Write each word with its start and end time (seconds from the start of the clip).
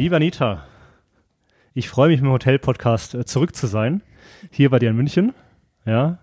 Liebe 0.00 0.16
Anita, 0.16 0.64
ich 1.74 1.90
freue 1.90 2.08
mich, 2.08 2.22
im 2.22 2.30
Hotel-Podcast 2.30 3.14
äh, 3.14 3.26
zurück 3.26 3.54
zu 3.54 3.66
sein. 3.66 4.00
Hier 4.50 4.70
bei 4.70 4.78
dir 4.78 4.88
in 4.88 4.96
München. 4.96 5.34
Ja, 5.84 6.20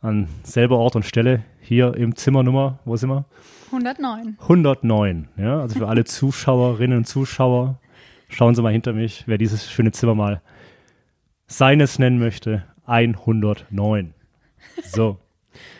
an 0.00 0.28
selber 0.44 0.78
Ort 0.78 0.96
und 0.96 1.04
Stelle. 1.04 1.44
Hier 1.60 1.94
im 1.94 2.16
Zimmernummer, 2.16 2.78
wo 2.86 2.96
sind 2.96 3.10
wir? 3.10 3.26
109. 3.66 4.38
109. 4.40 5.28
Ja, 5.36 5.60
also 5.60 5.78
für 5.78 5.88
alle 5.88 6.06
Zuschauerinnen 6.06 6.96
und 6.96 7.04
Zuschauer, 7.04 7.78
schauen 8.30 8.54
Sie 8.54 8.62
mal 8.62 8.72
hinter 8.72 8.94
mich, 8.94 9.24
wer 9.26 9.36
dieses 9.36 9.70
schöne 9.70 9.92
Zimmer 9.92 10.14
mal 10.14 10.40
seines 11.46 11.98
nennen 11.98 12.18
möchte. 12.18 12.64
109. 12.86 14.14
So. 14.84 15.18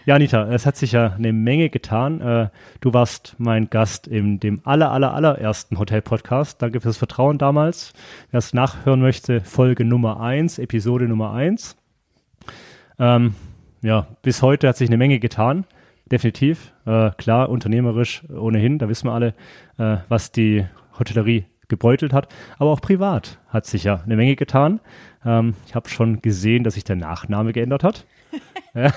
Ja, 0.05 0.15
Anita, 0.15 0.53
es 0.53 0.67
hat 0.67 0.77
sich 0.77 0.93
ja 0.93 1.13
eine 1.13 1.33
Menge 1.33 1.71
getan. 1.71 2.21
Äh, 2.21 2.49
du 2.81 2.95
warst 2.95 3.35
mein 3.39 3.71
Gast 3.71 4.07
in 4.07 4.41
dem 4.41 4.61
aller, 4.65 4.91
aller, 4.91 5.15
allerersten 5.15 5.79
Hotel-Podcast. 5.79 6.63
Danke 6.63 6.81
fürs 6.81 6.97
Vertrauen 6.97 7.39
damals. 7.39 7.93
Wer 8.31 8.39
es 8.39 8.55
nachhören 8.55 9.01
möchte, 9.01 9.41
Folge 9.41 9.85
Nummer 9.85 10.21
1, 10.21 10.59
Episode 10.59 11.09
Nummer 11.09 11.33
1. 11.33 11.77
Ähm, 12.99 13.35
ja, 13.83 14.07
bis 14.23 14.43
heute 14.43 14.69
hat 14.69 14.77
sich 14.77 14.89
eine 14.89 14.97
Menge 14.97 15.19
getan. 15.19 15.65
Definitiv. 16.11 16.73
Äh, 16.87 17.11
klar, 17.17 17.49
unternehmerisch 17.49 18.23
ohnehin, 18.31 18.79
da 18.79 18.89
wissen 18.89 19.09
wir 19.09 19.13
alle, 19.13 19.35
äh, 19.79 19.99
was 20.09 20.31
die 20.31 20.65
Hotellerie 20.99 21.47
gebeutelt 21.69 22.13
hat. 22.13 22.29
Aber 22.59 22.71
auch 22.71 22.81
privat 22.81 23.39
hat 23.49 23.67
sich 23.67 23.85
ja 23.85 24.03
eine 24.05 24.17
Menge 24.17 24.37
getan. 24.37 24.81
Ähm, 25.25 25.55
ich 25.67 25.75
habe 25.75 25.89
schon 25.89 26.23
gesehen, 26.23 26.65
dass 26.65 26.75
sich 26.75 26.85
der 26.85 26.97
Nachname 26.97 27.53
geändert 27.53 27.83
hat. 27.83 28.07
ja. 28.75 28.93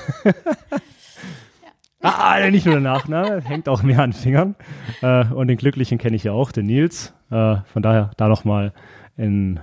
Ah, 2.01 2.49
nicht 2.49 2.65
nur 2.65 2.75
der 2.75 2.81
Nachname, 2.81 3.41
hängt 3.41 3.67
auch 3.67 3.83
mehr 3.83 3.99
an 3.99 4.13
Fingern. 4.13 4.55
Äh, 5.01 5.25
und 5.25 5.47
den 5.47 5.57
Glücklichen 5.57 5.97
kenne 5.97 6.15
ich 6.15 6.23
ja 6.23 6.31
auch, 6.31 6.51
den 6.51 6.65
Nils. 6.65 7.13
Äh, 7.29 7.57
von 7.65 7.81
daher 7.81 8.11
da 8.17 8.27
nochmal 8.29 8.73
in 9.17 9.59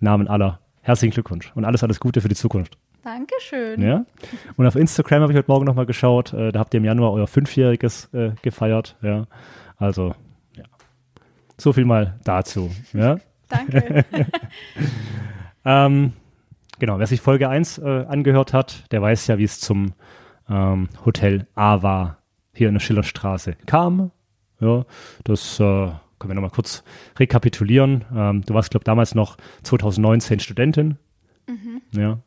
Namen 0.00 0.28
aller 0.28 0.60
herzlichen 0.82 1.12
Glückwunsch 1.12 1.52
und 1.54 1.64
alles, 1.64 1.82
alles 1.82 2.00
Gute 2.00 2.20
für 2.20 2.28
die 2.28 2.34
Zukunft. 2.34 2.76
Dankeschön. 3.02 3.80
Ja. 3.80 4.04
Und 4.56 4.66
auf 4.66 4.76
Instagram 4.76 5.22
habe 5.22 5.32
ich 5.32 5.38
heute 5.38 5.50
Morgen 5.50 5.64
nochmal 5.64 5.86
geschaut. 5.86 6.34
Äh, 6.34 6.52
da 6.52 6.60
habt 6.60 6.74
ihr 6.74 6.78
im 6.78 6.84
Januar 6.84 7.12
euer 7.12 7.26
Fünfjähriges 7.26 8.12
äh, 8.12 8.32
gefeiert. 8.42 8.96
Ja. 9.00 9.26
Also, 9.78 10.14
ja. 10.54 10.64
So 11.56 11.72
viel 11.72 11.86
mal 11.86 12.18
dazu. 12.24 12.70
Ja. 12.92 13.18
Danke. 13.48 14.04
ähm, 15.64 16.12
genau, 16.78 16.98
wer 16.98 17.06
sich 17.06 17.20
Folge 17.20 17.48
1 17.48 17.78
äh, 17.78 18.04
angehört 18.08 18.52
hat, 18.52 18.84
der 18.92 19.02
weiß 19.02 19.26
ja, 19.26 19.38
wie 19.38 19.44
es 19.44 19.60
zum 19.60 19.94
ähm, 20.48 20.88
Hotel 21.04 21.46
Ava 21.54 22.18
hier 22.52 22.68
in 22.68 22.74
der 22.74 22.80
Schillerstraße 22.80 23.56
kam. 23.66 24.10
Ja, 24.60 24.84
das 25.24 25.60
äh, 25.60 25.62
können 26.18 26.30
wir 26.30 26.34
nochmal 26.34 26.50
kurz 26.50 26.82
rekapitulieren. 27.18 28.04
Ähm, 28.14 28.42
du 28.44 28.54
warst, 28.54 28.70
glaube 28.70 28.82
ich, 28.82 28.86
damals 28.86 29.14
noch 29.14 29.36
2019 29.62 30.40
Studentin. 30.40 30.98
Mhm. 31.46 31.82
Ja. 31.92 32.18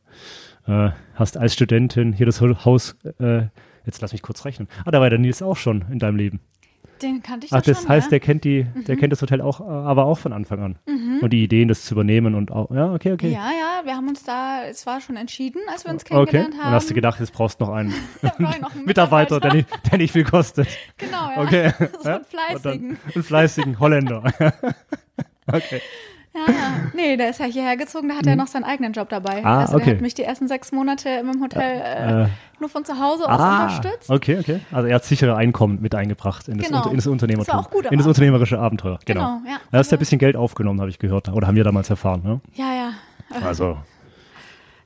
Äh, 0.67 0.91
hast 1.15 1.38
als 1.38 1.53
Studentin 1.53 2.13
hier 2.13 2.25
das 2.25 2.41
Haus, 2.41 2.95
äh, 3.19 3.43
jetzt 3.86 4.02
lass 4.02 4.11
mich 4.11 4.21
kurz 4.21 4.45
rechnen. 4.45 4.67
Ah, 4.86 4.91
da 4.91 5.02
war 5.02 5.09
der 5.09 5.19
Nils 5.19 5.41
auch 5.41 5.58
schon 5.58 5.86
in 5.91 5.99
deinem 5.99 6.15
Leben. 6.15 6.39
Den 7.02 7.23
kannte 7.23 7.47
ich 7.47 7.53
Ach, 7.53 7.61
das 7.61 7.80
schon, 7.81 7.89
heißt, 7.89 8.07
ja? 8.07 8.09
der 8.11 8.19
kennt 8.19 8.44
die, 8.44 8.66
der 8.88 8.95
kennt 8.95 9.11
das 9.11 9.21
Hotel 9.21 9.41
auch, 9.41 9.59
äh, 9.59 9.63
aber 9.63 10.05
auch 10.05 10.17
von 10.19 10.33
Anfang 10.33 10.59
an. 10.61 10.80
Mhm. 10.85 11.19
Und 11.21 11.31
die 11.33 11.43
Ideen, 11.43 11.67
das 11.67 11.83
zu 11.85 11.95
übernehmen 11.95 12.35
und 12.35 12.52
auch, 12.52 12.69
ja, 12.71 12.93
okay, 12.93 13.13
okay. 13.13 13.31
Ja, 13.31 13.49
ja, 13.52 13.85
wir 13.85 13.95
haben 13.95 14.08
uns 14.08 14.23
da, 14.23 14.63
es 14.69 14.85
war 14.85 15.02
schon 15.02 15.16
entschieden, 15.17 15.61
als 15.71 15.83
wir 15.85 15.91
uns 15.91 16.03
Okay, 16.03 16.13
kennengelernt 16.13 16.53
und 16.55 16.63
haben. 16.63 16.71
hast 16.73 16.89
du 16.89 16.93
gedacht, 16.93 17.19
jetzt 17.19 17.33
brauchst 17.33 17.59
du 17.59 17.66
noch 17.66 17.73
einen 17.73 17.93
noch 18.21 18.38
ein 18.39 18.66
Mitarbeiter, 18.85 19.39
der 19.39 19.53
nicht, 19.53 19.67
der 19.91 19.97
nicht 19.97 20.11
viel 20.11 20.23
kostet. 20.23 20.67
Genau, 20.97 21.30
ja. 21.35 21.41
Okay. 21.41 21.73
So 22.03 22.09
einen 22.09 22.25
fleißigen. 22.25 22.55
Und 22.55 22.66
dann, 22.66 23.13
einen 23.15 23.23
fleißigen 23.23 23.80
Holländer. 23.80 24.23
okay. 25.47 25.81
Ja, 26.33 26.42
ja. 26.53 26.71
Nee, 26.93 27.17
der 27.17 27.31
ist 27.31 27.39
ja 27.42 27.45
hierher 27.45 27.75
gezogen, 27.75 28.08
da 28.08 28.15
hat 28.15 28.25
er 28.25 28.37
noch 28.37 28.47
seinen 28.47 28.64
eigenen 28.64 28.93
Job 28.93 29.09
dabei. 29.09 29.42
Mhm. 29.42 29.45
Ah, 29.47 29.59
also 29.61 29.75
okay. 29.75 29.86
der 29.86 29.93
hat 29.95 30.02
mich 30.02 30.14
die 30.14 30.23
ersten 30.23 30.47
sechs 30.47 30.71
Monate 30.71 31.09
im 31.09 31.42
Hotel 31.42 31.61
äh, 31.61 32.23
Äh, 32.23 32.27
nur 32.61 32.69
von 32.69 32.86
zu 32.86 32.97
Hause 32.99 33.25
aus 33.30 33.39
ah, 33.39 33.64
unterstützt. 33.64 34.09
okay, 34.09 34.37
okay. 34.39 34.59
Also 34.71 34.87
er 34.87 34.95
hat 34.95 35.03
sichere 35.03 35.36
Einkommen 35.36 35.81
mit 35.81 35.93
eingebracht 35.93 36.47
in 36.47 36.58
das, 36.58 36.67
Genau. 36.67 36.77
Unter- 36.80 36.91
in 36.91 36.95
das 36.97 37.08
Unternehmertum. 37.08 37.53
Das 37.58 37.65
auch 37.65 37.70
gut 37.70 37.86
in 37.87 37.97
das 37.97 38.08
unternehmerische 38.08 38.59
Abenteuer. 38.59 38.99
Genau. 39.05 39.39
Genau, 39.39 39.49
ja. 39.52 39.58
Da 39.58 39.58
hast 39.58 39.71
du 39.71 39.77
Also- 39.77 39.95
ein 39.97 39.99
bisschen 39.99 40.20
Geld 40.20 40.37
aufgenommen, 40.37 40.80
habe 40.80 40.89
ich 40.89 40.99
gehört. 40.99 41.27
Oder 41.27 41.47
haben 41.47 41.55
wir 41.55 41.65
damals 41.65 41.89
erfahren. 41.89 42.21
Ne? 42.23 42.39
Ja, 42.53 42.73
ja. 42.73 43.37
Äh, 43.37 43.43
Also, 43.43 43.77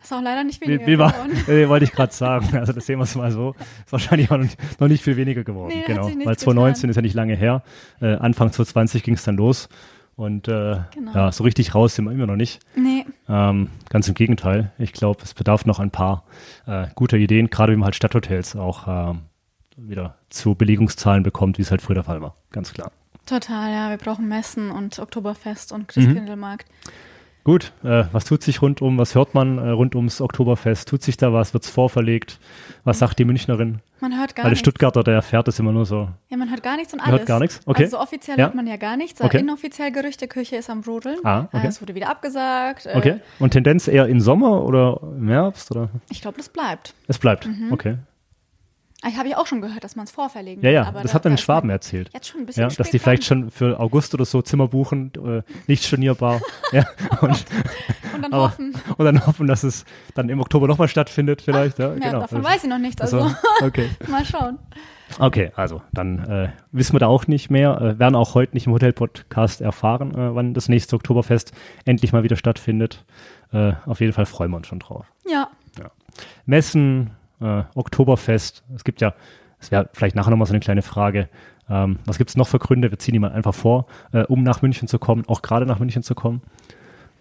Ist 0.01 0.13
auch 0.13 0.22
leider 0.22 0.44
nicht 0.44 0.61
weniger 0.61 0.85
wie 0.88 0.97
war, 0.97 1.11
geworden. 1.11 1.31
äh, 1.47 1.69
wollte 1.69 1.85
ich 1.85 1.91
gerade 1.91 2.11
sagen. 2.13 2.57
Also, 2.57 2.73
das 2.73 2.85
sehen 2.88 2.97
wir 2.97 3.03
es 3.03 3.16
mal 3.16 3.31
so. 3.31 3.53
Ist 3.85 3.91
wahrscheinlich 3.91 4.31
auch 4.31 4.38
noch 4.79 4.88
nicht, 4.88 5.03
viel 5.03 5.16
weniger 5.17 5.44
geworden. 5.44 5.73
Nee, 5.75 5.81
hat 5.81 5.88
genau. 5.88 6.05
Weil 6.25 6.38
2019 6.38 6.73
getan. 6.81 6.89
ist 6.89 6.95
ja 6.95 7.01
nicht 7.03 7.13
lange 7.16 7.35
her. 7.35 7.61
Äh, 8.01 8.16
Anfang 8.16 8.51
2020 8.51 9.03
ging 9.03 9.13
es 9.13 9.23
dann 9.23 9.35
los. 9.35 9.69
Und 10.16 10.48
äh, 10.48 10.78
Genau. 10.94 11.14
ja, 11.14 11.31
so 11.31 11.44
richtig 11.44 11.76
raus 11.76 11.96
sind 11.96 12.06
wir 12.06 12.12
immer 12.12 12.26
noch 12.28 12.36
nicht. 12.38 12.59
Nee, 12.76 13.06
Ähm, 13.28 13.70
ganz 13.90 14.08
im 14.08 14.14
Gegenteil. 14.14 14.72
Ich 14.78 14.94
glaube, 14.94 15.22
es 15.24 15.34
bedarf 15.34 15.66
noch 15.66 15.80
ein 15.80 15.92
paar 15.92 16.24
äh, 16.68 16.88
guter 16.96 17.18
Ideen, 17.18 17.50
gerade 17.50 17.74
wie 17.74 17.78
man 17.78 17.86
halt 17.86 17.96
Stadthotels 17.96 18.56
auch 18.56 18.88
ähm, 18.88 19.22
wieder 19.76 20.16
zu 20.30 20.56
Belegungszahlen 20.56 21.22
bekommt, 21.24 21.58
wie 21.58 21.64
es 21.64 21.72
halt 21.72 21.81
früher 21.81 21.96
der 21.96 22.03
Fall 22.06 22.22
war. 22.22 22.36
Ganz 22.52 22.72
klar. 22.72 22.92
total, 23.26 23.72
ja. 23.74 23.90
Wir 23.90 23.98
brauchen 23.98 24.28
Messen 24.30 24.72
und 24.72 25.00
Oktoberfest 25.00 25.72
und 25.74 25.94
Mhm. 25.98 26.28
Gut, 27.45 27.73
äh, 27.83 28.06
was 28.11 28.25
tut 28.25 28.41
sich 28.41 28.63
rundum, 28.63 28.97
was 28.97 29.13
hört 29.13 29.35
man 29.35 29.59
äh, 29.59 29.69
rund 29.69 29.94
ums 29.95 30.19
Oktoberfest? 30.19 30.89
Tut 30.89 31.03
sich 31.03 31.16
da 31.16 31.31
was? 31.31 31.53
Wird's 31.53 31.69
vorverlegt? 31.69 32.39
Was 32.85 32.97
sagt 32.97 33.19
die 33.19 33.23
Münchnerin? 33.25 33.81
Man 34.01 34.17
hört 34.19 34.35
gar 34.35 34.45
Weil 34.45 34.50
nichts. 34.50 34.61
Stuttgarter, 34.61 35.03
der 35.03 35.13
erfährt 35.13 35.47
es 35.47 35.59
immer 35.59 35.72
nur 35.72 35.85
so. 35.85 36.09
Ja, 36.29 36.38
man 36.38 36.50
hört 36.50 36.63
gar 36.63 36.75
nichts 36.75 36.91
und 36.94 36.97
Man 37.01 37.07
hört 37.09 37.19
alles. 37.19 37.28
gar 37.28 37.39
nichts? 37.39 37.61
Okay. 37.67 37.84
Also 37.84 38.00
offiziell 38.00 38.39
Ja. 38.39 38.45
hört 38.45 38.55
man 38.55 38.66
ja 38.66 38.78
gar 38.78 38.97
nichts. 38.97 39.22
Okay. 39.22 39.38
Inoffiziell 39.41 39.91
Gerüchteküche 39.91 40.55
ist 40.55 40.72
am 40.72 40.81
Brodeln. 40.81 41.19
Ah, 41.23 41.47
okay. 41.53 41.66
Äh, 41.66 41.69
Es 41.69 41.79
wurde 41.84 41.94
wieder 41.94 42.09
abgesagt. 42.09 42.88
Äh, 42.88 42.97
Okay. 42.97 43.19
Und 43.38 43.51
Tendenz 43.51 43.88
eher 43.88 44.07
im 44.07 44.19
Sommer 44.22 44.63
oder 44.63 45.00
im 45.03 45.28
Herbst? 45.28 45.69
Oder? 45.69 45.89
Ich 46.09 46.22
glaube, 46.23 46.38
das 46.38 46.50
bleibt. 46.50 46.95
Es 47.07 47.19
bleibt. 47.19 47.45
Mhm. 47.45 47.72
Okay. 47.72 47.97
Ich 49.07 49.17
habe 49.17 49.29
ja 49.29 49.38
auch 49.38 49.45
schon 49.47 49.61
gehört, 49.61 49.83
dass 49.83 49.95
man 49.95 50.05
es 50.05 50.11
vorverlegen 50.11 50.63
Ja, 50.63 50.67
will, 50.67 50.73
ja, 50.73 50.83
aber 50.85 51.01
das 51.01 51.11
da- 51.11 51.16
hat 51.16 51.25
mir 51.25 51.31
da 51.31 51.38
Schwaben 51.38 51.69
erzählt. 51.69 52.09
Jetzt 52.13 52.27
schon 52.29 52.41
ein 52.41 52.45
bisschen 52.45 52.69
Ja, 52.69 52.75
dass 52.75 52.89
die 52.89 52.99
vielleicht 52.99 53.23
schon 53.23 53.51
für 53.51 53.79
August 53.79 54.13
oder 54.13 54.25
so 54.25 54.41
Zimmer 54.41 54.67
buchen, 54.67 55.11
äh, 55.25 55.41
nicht 55.67 55.83
stornierbar. 55.85 56.41
ja, 56.71 56.85
und. 57.21 57.45
Und 58.16 58.21
dann 58.21 58.31
aber, 58.31 58.43
hoffen. 58.45 58.73
und 58.97 59.03
dann 59.05 59.27
hoffen, 59.27 59.45
dass 59.45 59.63
es 59.63 59.83
dann 60.13 60.29
im 60.29 60.39
Oktober 60.39 60.67
nochmal 60.69 60.88
stattfindet, 60.88 61.41
vielleicht. 61.41 61.79
ja, 61.79 61.89
Ja, 61.89 61.95
genau. 61.95 62.19
davon 62.21 62.41
weiß 62.45 62.63
ich 62.63 62.69
noch 62.69 62.77
nichts. 62.77 63.01
Also, 63.01 63.19
Also, 63.23 63.35
okay. 63.66 63.89
mal 64.07 64.23
schauen. 64.23 64.57
okay, 65.19 65.51
also 65.57 65.81
dann 65.91 66.19
äh, 66.19 66.49
wissen 66.72 66.93
wir 66.93 67.01
da 67.01 67.07
auch 67.07 67.27
nicht 67.27 67.51
mehr, 67.51 67.81
äh, 67.81 67.99
werden 67.99 68.16
auch 68.16 68.33
heute 68.33 68.53
nicht 68.53 68.67
im 68.67 68.72
Hotel-Podcast 68.73 69.59
erfahren, 69.59 70.11
äh, 70.16 70.33
wann 70.33 70.53
das 70.53 70.69
nächste 70.69 70.95
Oktoberfest 70.95 71.51
endlich 71.83 72.13
mal 72.13 72.23
wieder 72.23 72.37
stattfindet. 72.37 73.03
Äh, 73.51 73.73
auf 73.85 73.99
jeden 73.99 74.13
Fall 74.13 74.25
freuen 74.25 74.49
wir 74.51 74.57
uns 74.57 74.67
schon 74.67 74.79
drauf. 74.79 75.05
Ja, 75.29 75.49
Messen, 76.45 77.11
äh, 77.41 77.63
Oktoberfest, 77.75 78.63
es 78.75 78.84
gibt 78.84 79.01
ja, 79.01 79.13
es 79.59 79.72
wäre 79.72 79.90
vielleicht 79.94 80.16
nachher 80.16 80.29
nochmal 80.31 80.47
so 80.47 80.53
eine 80.53 80.59
kleine 80.59 80.81
Frage, 80.81 81.29
ähm, 81.69 81.97
was 82.06 82.18
gibt 82.18 82.29
es 82.29 82.38
noch 82.38 82.47
für 82.47 82.59
Gründe, 82.59 82.91
wir 82.91 83.00
ziehen 83.00 83.13
die 83.13 83.19
mal 83.19 83.31
einfach 83.31 83.53
vor, 83.56 83.88
äh, 84.13 84.23
um 84.23 84.44
nach 84.44 84.62
München 84.62 84.88
zu 84.88 85.00
kommen, 85.00 85.23
auch 85.28 85.41
gerade 85.41 85.66
nach 85.66 85.79
München 85.79 86.03
zu 86.03 86.13
kommen. 86.16 86.41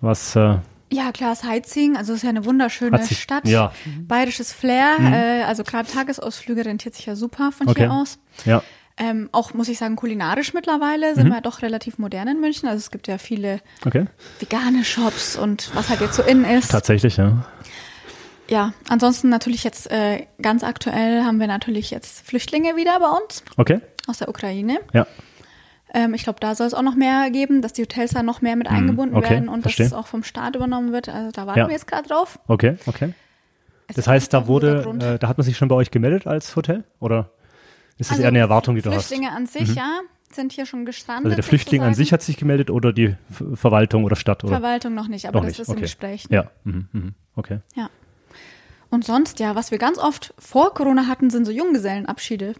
Was, 0.00 0.36
äh, 0.36 0.58
ja 0.92 1.12
klar, 1.12 1.34
Sightseeing, 1.34 1.97
also 1.97 2.12
es 2.12 2.19
ist 2.19 2.22
ja 2.25 2.28
eine 2.28 2.44
wunderschöne 2.44 3.02
sich- 3.02 3.20
Stadt. 3.20 3.47
ja. 3.48 3.72
Bayerisches 4.06 4.52
Flair, 4.52 4.97
äh, 5.00 5.42
also 5.44 5.64
gerade 5.64 5.88
Tagesausflüge 5.91 6.64
rentiert 6.66 6.94
sich 6.94 7.06
ja 7.06 7.16
super 7.16 7.52
von 7.52 7.69
Okay. 7.69 7.81
hier 7.84 7.92
aus. 7.92 8.19
ja, 8.44 8.62
Ähm, 8.96 9.28
auch 9.32 9.54
muss 9.54 9.66
ich 9.69 9.78
sagen, 9.78 9.96
kulinarisch 9.96 10.54
mittlerweile 10.54 11.10
Mhm. 11.12 11.14
sind 11.16 11.28
wir 11.31 11.41
doch 11.41 11.62
relativ 11.62 11.98
modern 11.98 12.28
in 12.28 12.41
München. 12.41 12.69
Also 12.69 12.78
es 12.78 12.92
gibt 12.92 13.08
ja 13.08 13.19
viele 13.19 13.58
okay. 13.84 14.04
vegane 14.38 14.84
Shops 14.84 15.34
und 15.36 15.75
was 15.75 15.88
halt 15.88 16.00
jetzt 16.00 16.14
so 16.14 16.22
in 16.22 16.44
ist. 16.44 16.70
Tatsächlich, 16.70 17.16
ja. 17.16 17.44
Ja, 18.49 18.72
ansonsten 18.88 19.28
natürlich 19.31 19.65
jetzt 19.65 19.91
äh, 19.91 20.27
ganz 20.43 20.62
aktuell 20.65 21.22
haben 21.25 21.41
wir 21.41 21.47
natürlich 21.47 21.91
jetzt 21.91 22.26
Flüchtlinge 22.26 22.76
wieder 22.76 22.99
bei 23.00 23.08
uns 23.08 23.43
Okay, 23.56 23.81
aus 24.06 24.19
der 24.19 24.29
Ukraine. 24.29 24.79
ja. 24.93 25.06
Ähm, 25.96 26.12
ich 26.12 26.25
glaube, 26.25 26.41
da 26.41 26.55
soll 26.56 26.67
es 26.67 26.75
auch 26.75 26.82
noch 26.82 26.96
mehr 26.96 27.31
geben, 27.31 27.62
dass 27.62 27.73
die 27.73 27.82
Hotels 27.82 28.11
da 28.12 28.23
noch 28.25 28.43
mehr 28.43 28.56
mit 28.56 28.67
eingebunden 28.69 29.12
Mhm. 29.14 29.19
okay, 29.19 29.31
werden 29.31 29.49
und 29.49 29.62
verstehe. 29.62 29.87
dass 29.87 29.93
es 29.93 29.99
auch 29.99 30.08
vom 30.08 30.25
Staat 30.25 30.56
übernommen 30.56 30.93
wird. 30.93 31.08
Also 31.08 31.31
da 31.31 31.46
warten 31.46 31.61
Ja. 31.61 31.67
wir 31.69 31.73
jetzt 31.73 31.87
gerade 31.87 32.08
drauf. 32.08 32.38
Okay, 32.49 32.76
okay. 32.87 33.14
Es 33.87 33.94
Das 33.96 34.08
heißt, 34.08 34.32
da 34.35 34.49
wurde, 34.49 34.85
äh, 35.00 35.19
da 35.20 35.29
hat 35.29 35.38
man 35.38 35.44
sich 35.44 35.56
schon 35.56 35.69
bei 35.69 35.76
euch 35.76 35.90
gemeldet 35.93 36.26
als 36.26 36.56
Hotel? 36.56 36.82
Oder 36.99 37.31
ist 37.97 38.11
das 38.11 38.17
Also 38.17 38.23
eher 38.23 38.29
eine 38.29 38.40
Erwartung, 38.40 38.75
die 38.75 38.82
du 38.82 38.90
hast? 38.90 38.97
Mhm. 38.97 38.99
Flüchtlinge 39.17 39.31
an 39.37 39.47
sich, 39.47 39.75
ja, 39.76 40.00
sind 40.32 40.52
hier 40.52 40.67
schon 40.67 40.85
gestrandet. 40.85 41.26
Also 41.26 41.37
der 41.37 41.44
Flüchtling 41.44 41.82
an 41.82 41.90
sozusagen. 41.94 42.05
sich 42.05 42.12
hat 42.12 42.23
sich 42.23 42.37
gemeldet 42.38 42.70
oder 42.70 42.93
die 42.93 43.14
Verwaltung 43.55 44.02
oder 44.02 44.17
Stadt? 44.17 44.43
Oder? 44.43 44.55
Verwaltung 44.55 44.94
noch 44.94 45.06
nicht, 45.06 45.29
aber 45.29 45.38
Noch 45.38 45.44
das 45.47 45.52
nicht, 45.52 45.61
ist 45.61 45.69
im 45.69 45.73
okay. 45.75 45.81
Gespräch. 45.82 46.26
Ja, 46.29 46.50
mhm, 46.64 46.88
mhm. 46.93 47.14
okay. 47.37 47.61
Ja. 47.76 47.88
Und 48.94 49.05
sonst, 49.05 49.41
ja, 49.41 49.56
was 49.56 49.70
wir 49.73 49.79
ganz 49.79 49.99
oft 49.99 50.32
vor 50.38 50.73
Corona 50.73 51.08
hatten, 51.08 51.29
sind 51.29 51.44
so 51.46 51.50
Junggesellenabschiede. 51.52 52.55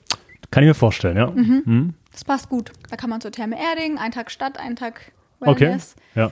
Kann 0.51 0.65
ich 0.65 0.69
mir 0.69 0.75
vorstellen, 0.75 1.17
ja. 1.17 1.31
Mhm. 1.31 1.95
Das 2.13 2.25
passt 2.25 2.49
gut. 2.49 2.73
Da 2.91 2.97
kann 2.97 3.09
man 3.09 3.21
zur 3.21 3.31
Therme 3.31 3.57
Erding, 3.57 3.99
einen 3.99 4.13
Tag 4.13 4.31
Stadt, 4.33 4.59
einen 4.59 4.75
Tag 4.77 5.13
Okay, 5.41 5.67
Wellness. 5.67 5.95
ja. 6.17 6.27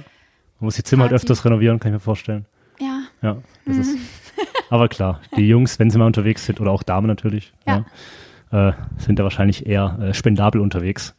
Man 0.58 0.66
muss 0.66 0.75
die 0.76 0.82
Zimmer 0.82 1.02
halt 1.04 1.10
Party. 1.12 1.22
öfters 1.25 1.44
renovieren, 1.44 1.78
kann 1.78 1.90
ich 1.90 1.94
mir 1.94 2.00
vorstellen. 2.00 2.46
Ja, 2.81 3.02
Ja, 3.22 3.37
das 3.64 3.76
ist. 3.78 3.94
Mhm. 3.96 4.00
Aber 4.70 4.88
klar, 4.88 5.20
die 5.37 5.46
Jungs, 5.49 5.78
wenn 5.78 5.90
sie 5.90 5.99
mal 5.99 6.06
unterwegs 6.06 6.46
sind, 6.46 6.60
oder 6.60 6.72
auch 6.72 6.82
Damen 6.82 7.06
natürlich, 7.06 7.52
Ja. 7.66 7.84
ja. 8.50 8.69
äh, 8.70 8.72
sind 8.98 9.19
da 9.20 9.22
wahrscheinlich 9.25 9.66
eher 9.66 9.98
äh, 10.00 10.14
spendabel 10.14 10.60
unterwegs. 10.60 11.14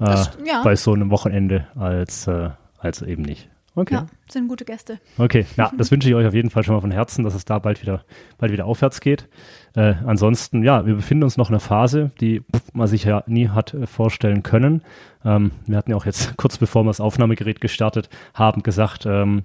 äh, 0.00 0.04
Das- 0.04 0.36
ja. 0.44 0.62
bei 0.62 0.74
so 0.74 0.92
einem 0.94 1.10
Wochenende 1.10 1.66
als, 1.76 2.26
äh, 2.26 2.50
als 2.78 3.02
eben 3.02 3.22
nicht. 3.22 3.48
Okay. 3.76 3.94
Ja, 3.94 4.06
sind 4.30 4.48
gute 4.48 4.64
Gäste. 4.64 4.98
Okay, 5.18 5.44
ja, 5.58 5.70
das 5.78 5.90
wünsche 5.90 6.08
ich 6.08 6.14
euch 6.14 6.26
auf 6.26 6.32
jeden 6.32 6.48
Fall 6.48 6.64
schon 6.64 6.74
mal 6.74 6.80
von 6.80 6.90
Herzen, 6.90 7.24
dass 7.24 7.34
es 7.34 7.44
da 7.44 7.58
bald 7.58 7.82
wieder, 7.82 8.04
bald 8.38 8.50
wieder 8.50 8.64
aufwärts 8.64 9.02
geht. 9.02 9.28
Äh, 9.74 9.94
ansonsten, 10.06 10.62
ja, 10.64 10.86
wir 10.86 10.94
befinden 10.94 11.24
uns 11.24 11.36
noch 11.36 11.50
in 11.50 11.54
einer 11.54 11.60
Phase, 11.60 12.10
die 12.18 12.42
man 12.72 12.88
sich 12.88 13.04
ja 13.04 13.22
nie 13.26 13.50
hat 13.50 13.74
äh, 13.74 13.86
vorstellen 13.86 14.42
können. 14.42 14.82
Ähm, 15.26 15.50
wir 15.66 15.76
hatten 15.76 15.90
ja 15.90 15.96
auch 15.96 16.06
jetzt 16.06 16.36
kurz 16.38 16.56
bevor 16.56 16.84
wir 16.84 16.88
das 16.88 17.00
Aufnahmegerät 17.00 17.60
gestartet 17.60 18.08
haben, 18.32 18.62
gesagt, 18.62 19.04
ähm, 19.04 19.42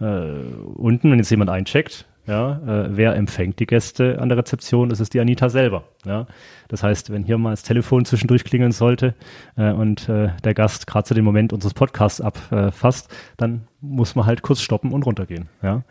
äh, 0.00 0.04
unten, 0.04 1.10
wenn 1.10 1.18
jetzt 1.18 1.30
jemand 1.30 1.50
eincheckt, 1.50 2.06
ja, 2.26 2.52
äh, 2.52 2.96
wer 2.96 3.14
empfängt 3.16 3.60
die 3.60 3.66
Gäste 3.66 4.20
an 4.20 4.28
der 4.28 4.38
Rezeption? 4.38 4.88
Das 4.88 5.00
ist 5.00 5.12
die 5.14 5.20
Anita 5.20 5.48
selber. 5.48 5.84
Ja. 6.04 6.26
Das 6.68 6.82
heißt, 6.82 7.10
wenn 7.10 7.24
hier 7.24 7.36
mal 7.36 7.50
das 7.50 7.62
Telefon 7.62 8.04
zwischendurch 8.04 8.44
klingeln 8.44 8.72
sollte 8.72 9.14
äh, 9.56 9.72
und 9.72 10.08
äh, 10.08 10.30
der 10.42 10.54
Gast 10.54 10.86
gerade 10.86 11.04
zu 11.04 11.14
dem 11.14 11.24
Moment 11.24 11.52
unseres 11.52 11.74
Podcasts 11.74 12.20
abfasst, 12.20 13.14
dann 13.36 13.68
muss 13.80 14.14
man 14.14 14.26
halt 14.26 14.42
kurz 14.42 14.60
stoppen 14.60 14.92
und 14.92 15.04
runtergehen. 15.04 15.48
Ja. 15.62 15.82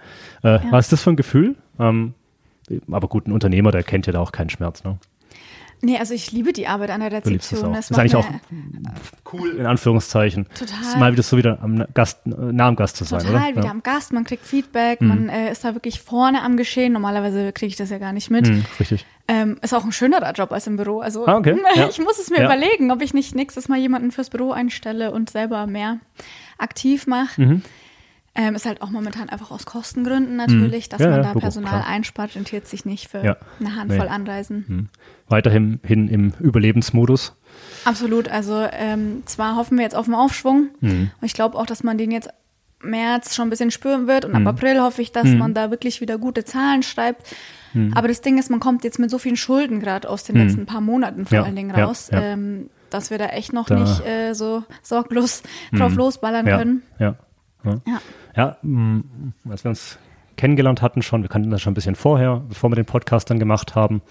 Äh, 0.41 0.59
Was 0.71 0.85
ist 0.85 0.93
das 0.93 1.03
für 1.03 1.11
ein 1.11 1.15
Gefühl? 1.15 1.55
Ähm, 1.79 2.13
aber 2.89 3.07
gut, 3.07 3.27
ein 3.27 3.31
Unternehmer, 3.31 3.71
der 3.71 3.83
kennt 3.83 4.07
ja 4.07 4.13
da 4.13 4.19
auch 4.19 4.31
keinen 4.31 4.49
Schmerz. 4.49 4.83
Ne? 4.83 4.97
Nee, 5.85 5.97
also 5.97 6.13
ich 6.13 6.31
liebe 6.31 6.53
die 6.53 6.65
Arbeit 6.67 6.91
an 6.91 7.01
der 7.01 7.09
Du 7.21 7.29
liebst 7.29 7.51
es 7.51 7.59
Rezeption. 7.61 7.71
auch. 7.71 7.75
Das 7.75 7.91
ist 7.91 7.99
eigentlich 7.99 8.15
auch 8.15 8.25
cool, 9.33 9.49
in 9.57 9.65
Anführungszeichen. 9.65 10.47
Total. 10.57 10.81
Ist 10.81 10.97
mal 10.97 11.11
wieder 11.11 11.23
so 11.23 11.37
wieder 11.37 11.59
am 11.61 11.83
Gast, 11.93 12.25
nah 12.25 12.67
am 12.69 12.77
Gast 12.77 12.95
zu 12.95 13.03
sein, 13.03 13.19
Total, 13.19 13.35
oder? 13.35 13.49
wieder 13.57 13.65
ja. 13.65 13.71
am 13.71 13.83
Gast, 13.83 14.13
man 14.13 14.23
kriegt 14.23 14.45
Feedback, 14.45 15.01
man 15.01 15.27
äh, 15.27 15.51
ist 15.51 15.65
da 15.65 15.73
wirklich 15.73 15.99
vorne 15.99 16.41
am 16.41 16.55
Geschehen. 16.55 16.93
Normalerweise 16.93 17.51
kriege 17.51 17.67
ich 17.69 17.75
das 17.75 17.89
ja 17.89 17.97
gar 17.97 18.13
nicht 18.13 18.31
mit. 18.31 18.47
Hm, 18.47 18.63
richtig. 18.79 19.05
Ähm, 19.27 19.57
ist 19.61 19.73
auch 19.73 19.83
ein 19.83 19.91
schönerer 19.91 20.31
Job 20.31 20.51
als 20.53 20.67
im 20.67 20.77
Büro. 20.77 21.01
Also 21.01 21.27
Ah, 21.27 21.35
okay. 21.35 21.57
Ja. 21.75 21.89
ich 21.89 21.99
muss 21.99 22.17
es 22.17 22.29
mir 22.29 22.39
Ja. 22.39 22.45
überlegen, 22.45 22.89
ob 22.91 23.01
ich 23.01 23.13
nicht 23.13 23.35
nächstes 23.35 23.67
Mal 23.67 23.77
jemanden 23.79 24.11
fürs 24.11 24.29
Büro 24.29 24.51
einstelle 24.51 25.11
und 25.11 25.29
selber 25.29 25.67
mehr 25.67 25.99
aktiv 26.57 27.07
mache. 27.07 27.41
Mhm. 27.41 27.61
Ähm, 28.35 28.55
ist 28.55 28.65
halt 28.65 28.81
auch 28.81 28.89
momentan 28.89 29.29
einfach 29.29 29.51
aus 29.51 29.65
Kostengründen 29.67 30.35
natürlich, 30.37 30.89
dass 30.89 30.99
Mhm. 30.99 31.03
Ja, 31.05 31.09
man 31.11 31.17
ja, 31.17 31.23
da 31.23 31.29
Logo, 31.29 31.39
Personal 31.41 31.69
klar. 31.81 31.87
einspart, 31.87 32.35
rentiert 32.35 32.65
sich 32.67 32.83
nicht 32.83 33.07
für 33.07 33.23
Ja. 33.23 33.37
eine 33.59 33.75
Handvoll 33.75 34.05
Nee. 34.05 34.11
Anreisen. 34.11 34.65
Hm. 34.67 34.89
Weiterhin 35.27 35.79
hin 35.85 36.07
im 36.07 36.33
Überlebensmodus. 36.39 37.35
Absolut. 37.85 38.29
Also 38.29 38.67
ähm, 38.71 39.21
zwar 39.27 39.55
hoffen 39.55 39.77
wir 39.77 39.83
jetzt 39.83 39.95
auf 39.95 40.05
einen 40.07 40.15
Aufschwung 40.15 40.69
Mhm. 40.81 41.11
und 41.21 41.25
ich 41.25 41.33
glaube 41.33 41.57
auch, 41.59 41.67
dass 41.67 41.83
man 41.83 41.99
den 41.99 42.09
jetzt 42.09 42.29
März 42.81 43.35
schon 43.35 43.47
ein 43.47 43.49
bisschen 43.51 43.69
spüren 43.71 44.07
wird 44.07 44.25
und 44.25 44.31
Mhm. 44.31 44.47
ab 44.47 44.55
April 44.55 44.81
hoffe 44.81 45.01
ich, 45.03 45.11
dass 45.11 45.27
man 45.29 45.53
da 45.53 45.69
wirklich 45.71 46.01
wieder 46.01 46.17
gute 46.17 46.43
Zahlen 46.43 46.81
schreibt. 46.83 47.33
Mhm. 47.73 47.93
Aber 47.93 48.07
das 48.07 48.21
Ding 48.21 48.37
ist, 48.39 48.49
man 48.49 48.59
kommt 48.59 48.83
jetzt 48.83 48.97
mit 48.99 49.09
so 49.11 49.19
vielen 49.19 49.37
Schulden 49.37 49.79
gerade 49.79 50.09
aus 50.09 50.23
den 50.23 50.35
letzten 50.35 50.65
paar 50.65 50.81
Monaten 50.81 51.25
vor 51.27 51.37
Ja, 51.37 51.43
allen 51.43 51.55
Dingen 51.55 51.73
ja, 51.75 51.85
raus, 51.85 52.09
ja. 52.11 52.19
Ähm, 52.19 52.69
dass 52.89 53.09
wir 53.11 53.17
da 53.19 53.27
echt 53.27 53.53
noch 53.53 53.67
Da- 53.67 53.75
Mhm. 53.75 53.83
nicht 53.83 54.05
äh, 54.05 54.33
so 54.33 54.63
sorglos 54.81 55.43
drauf 55.71 55.93
losballern 55.95 56.45
Ja, 56.47 56.57
können. 56.57 56.81
ja. 56.99 57.15
Ja, 57.63 57.81
Ja. 57.85 58.01
ja 58.35 58.57
mh, 58.61 59.03
als 59.49 59.63
wir 59.63 59.69
uns 59.69 59.97
kennengelernt 60.37 60.81
hatten 60.81 61.01
schon, 61.01 61.21
wir 61.21 61.29
kannten 61.29 61.51
das 61.51 61.61
schon 61.61 61.71
ein 61.71 61.75
bisschen 61.75 61.95
vorher, 61.95 62.41
bevor 62.47 62.71
wir 62.71 62.75
den 62.75 62.85
Podcast 62.85 63.29
dann 63.29 63.39
gemacht 63.39 63.75
haben, 63.75 64.01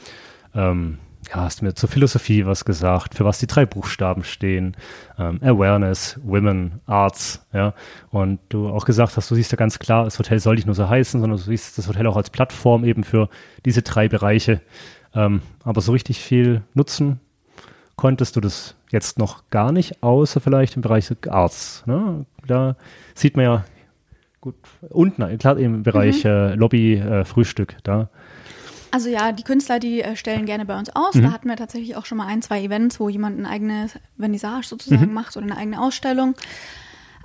ähm, 0.55 0.99
ja, 1.29 1.37
hast 1.37 1.61
du 1.61 1.65
mir 1.65 1.75
zur 1.75 1.89
Philosophie 1.89 2.47
was 2.47 2.65
gesagt, 2.65 3.15
für 3.15 3.25
was 3.25 3.39
die 3.39 3.47
drei 3.47 3.65
Buchstaben 3.65 4.25
stehen, 4.25 4.77
ähm, 5.19 5.39
Awareness, 5.43 6.19
Women, 6.25 6.81
Arts, 6.87 7.47
ja, 7.53 7.75
und 8.11 8.41
du 8.49 8.69
auch 8.69 8.85
gesagt 8.85 9.17
hast, 9.17 9.31
du 9.31 9.35
siehst 9.35 9.53
ja 9.53 9.57
ganz 9.57 9.79
klar, 9.79 10.05
das 10.05 10.19
Hotel 10.19 10.41
soll 10.41 10.57
nicht 10.57 10.67
nur 10.67 10.75
so 10.75 10.89
heißen, 10.89 11.21
sondern 11.21 11.39
du 11.39 11.43
siehst 11.43 11.79
das 11.79 11.89
Hotel 11.89 12.07
auch 12.07 12.17
als 12.17 12.31
Plattform 12.31 12.85
eben 12.85 13.05
für 13.05 13.29
diese 13.65 13.83
drei 13.83 14.09
Bereiche, 14.09 14.61
ähm, 15.15 15.43
aber 15.65 15.81
so 15.81 15.93
richtig 15.93 16.21
viel 16.21 16.63
nutzen 16.75 17.21
konntest 17.97 18.37
du 18.37 18.41
das 18.41 18.75
jetzt 18.91 19.19
noch 19.19 19.49
gar 19.50 19.73
nicht, 19.73 20.03
außer 20.03 20.41
vielleicht 20.41 20.77
im 20.77 20.83
Bereich 20.83 21.11
Arts. 21.29 21.83
Ne? 21.87 22.27
Da 22.47 22.77
sieht 23.15 23.37
man 23.37 23.44
ja 23.44 23.65
gut 24.41 24.55
unten, 24.91 25.39
klar 25.39 25.56
im 25.56 25.83
Bereich 25.83 26.25
äh, 26.25 26.55
Lobby, 26.55 26.97
äh, 26.97 27.25
Frühstück, 27.25 27.77
da. 27.85 28.09
Also 28.91 29.09
ja, 29.09 29.33
die 29.33 29.44
Künstler, 29.44 29.79
die 29.79 30.03
äh, 30.03 30.17
stellen 30.17 30.44
gerne 30.44 30.67
bei 30.67 30.79
uns 30.79 30.91
aus. 30.94 31.15
Mhm. 31.15 31.23
Da 31.23 31.33
hatten 31.33 31.49
wir 31.49 31.56
tatsächlich 31.56 31.97
auch 31.97 32.05
schon 32.05 32.19
mal 32.19 32.27
ein, 32.27 32.43
zwei 32.43 32.62
Events, 32.62 33.00
wo 33.00 33.09
jemand 33.09 33.39
eine 33.39 33.49
eigene 33.49 33.87
Vernissage 34.19 34.67
sozusagen 34.67 35.06
Mhm. 35.06 35.15
macht 35.15 35.37
oder 35.37 35.47
eine 35.47 35.56
eigene 35.56 35.81
Ausstellung. 35.81 36.35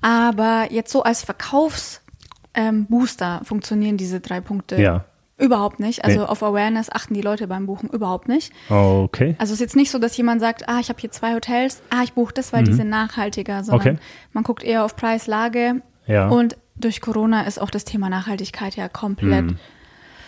Aber 0.01 0.67
jetzt 0.71 0.91
so 0.91 1.03
als 1.03 1.23
Verkaufsbooster 1.23 3.39
ähm, 3.39 3.45
funktionieren 3.45 3.97
diese 3.97 4.21
drei 4.21 4.39
Punkte 4.39 4.79
Ja. 4.81 5.03
Überhaupt 5.37 5.79
nicht. 5.79 6.03
Also 6.03 6.21
Nee. 6.21 6.25
auf 6.25 6.41
Awareness 6.43 6.89
achten 6.91 7.13
die 7.13 7.21
Leute 7.21 7.47
beim 7.47 7.65
Buchen 7.67 7.89
überhaupt 7.89 8.27
nicht. 8.27 8.51
Okay. 8.69 9.35
Also 9.37 9.51
es 9.53 9.57
ist 9.57 9.61
jetzt 9.61 9.75
nicht 9.75 9.91
so, 9.91 9.99
dass 9.99 10.17
jemand 10.17 10.41
sagt, 10.41 10.67
ah, 10.67 10.79
ich 10.79 10.89
habe 10.89 10.99
hier 10.99 11.11
zwei 11.11 11.35
Hotels, 11.35 11.81
ah, 11.91 12.01
ich 12.03 12.13
buche 12.13 12.33
das, 12.33 12.53
weil 12.53 12.63
die 12.63 12.73
sind 12.73 12.89
nachhaltiger, 12.89 13.63
sondern 13.63 13.85
Mhm. 13.87 13.93
Okay. 13.95 14.03
man 14.33 14.43
guckt 14.43 14.63
eher 14.63 14.83
auf 14.83 14.95
Preis, 14.95 15.27
Lage. 15.27 15.81
Ja. 16.07 16.27
Und 16.29 16.57
durch 16.75 17.01
Corona 17.01 17.41
ist 17.43 17.61
auch 17.61 17.69
das 17.69 17.85
Thema 17.85 18.09
Nachhaltigkeit 18.09 18.75
ja 18.75 18.87
komplett 18.89 19.55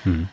Mhm. 0.05 0.27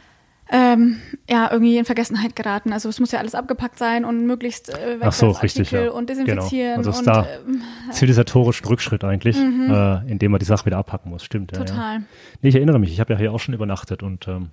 ähm, 0.50 0.98
ja, 1.28 1.48
irgendwie 1.50 1.76
in 1.76 1.84
Vergessenheit 1.84 2.36
geraten. 2.36 2.72
Also 2.72 2.88
es 2.88 3.00
muss 3.00 3.10
ja 3.10 3.18
alles 3.18 3.34
abgepackt 3.34 3.78
sein 3.78 4.04
und 4.04 4.26
möglichst 4.26 4.68
äh, 4.68 4.98
Ach 5.00 5.12
so, 5.12 5.30
richtig, 5.30 5.72
ja. 5.72 5.90
und 5.90 6.08
desinfizieren 6.08 6.82
Genau. 6.82 6.88
Also 6.88 6.90
ist 6.90 6.98
und 7.00 7.06
da 7.06 7.26
ähm, 7.48 7.62
Zivilisatorischen 7.90 8.66
Rückschritt 8.68 9.02
eigentlich, 9.02 9.36
äh, 9.36 10.10
indem 10.10 10.30
man 10.30 10.38
die 10.38 10.44
Sache 10.44 10.64
wieder 10.66 10.78
abpacken 10.78 11.10
muss. 11.10 11.24
Stimmt, 11.24 11.50
ja. 11.52 11.58
Ja. 11.58 11.64
total. 11.64 11.98
Nee, 12.42 12.50
ich 12.50 12.54
erinnere 12.54 12.78
mich, 12.78 12.92
ich 12.92 13.00
habe 13.00 13.12
ja 13.12 13.18
hier 13.18 13.32
auch 13.32 13.40
schon 13.40 13.54
übernachtet 13.54 14.02
und 14.04 14.28
ähm, 14.28 14.50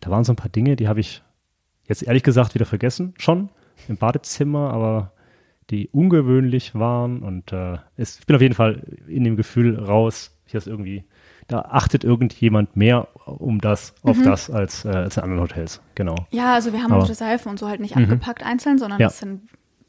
da 0.00 0.10
waren 0.10 0.24
so 0.24 0.32
ein 0.32 0.36
paar 0.36 0.48
Dinge, 0.50 0.76
die 0.76 0.88
habe 0.88 1.00
ich 1.00 1.22
jetzt 1.88 2.02
ehrlich 2.02 2.22
gesagt 2.22 2.54
wieder 2.54 2.66
vergessen, 2.66 3.14
schon 3.18 3.48
im 3.88 3.96
Badezimmer, 3.96 4.70
aber 4.72 5.12
die 5.70 5.88
ungewöhnlich 5.88 6.74
waren 6.74 7.22
und 7.22 7.52
äh, 7.52 7.78
es, 7.96 8.18
ich 8.20 8.26
bin 8.26 8.36
auf 8.36 8.42
jeden 8.42 8.54
Fall 8.54 8.82
in 9.06 9.24
dem 9.24 9.36
Gefühl 9.36 9.78
raus, 9.78 10.34
hier 10.46 10.58
ist 10.58 10.66
irgendwie, 10.66 11.04
da 11.46 11.60
achtet 11.62 12.04
irgendjemand 12.04 12.76
mehr 12.76 13.08
um 13.26 13.60
das, 13.60 13.94
auf 14.02 14.16
Mhm. 14.18 14.24
das 14.24 14.50
als, 14.50 14.84
äh, 14.84 14.88
als 14.88 15.16
in 15.18 15.22
anderen 15.24 15.42
Hotels. 15.42 15.80
Genau. 15.94 16.14
Ja, 16.30 16.54
also 16.54 16.72
wir 16.72 16.80
haben 16.82 16.92
Aber- 16.92 17.00
unsere 17.00 17.16
Seifen 17.16 17.50
und 17.50 17.58
so 17.58 17.68
halt 17.68 17.80
nicht 17.80 17.96
abgepackt 17.96 18.42
einzeln, 18.42 18.78
sondern 18.78 18.98
Ja. 19.00 19.08
das 19.08 19.18
sind 19.18 19.42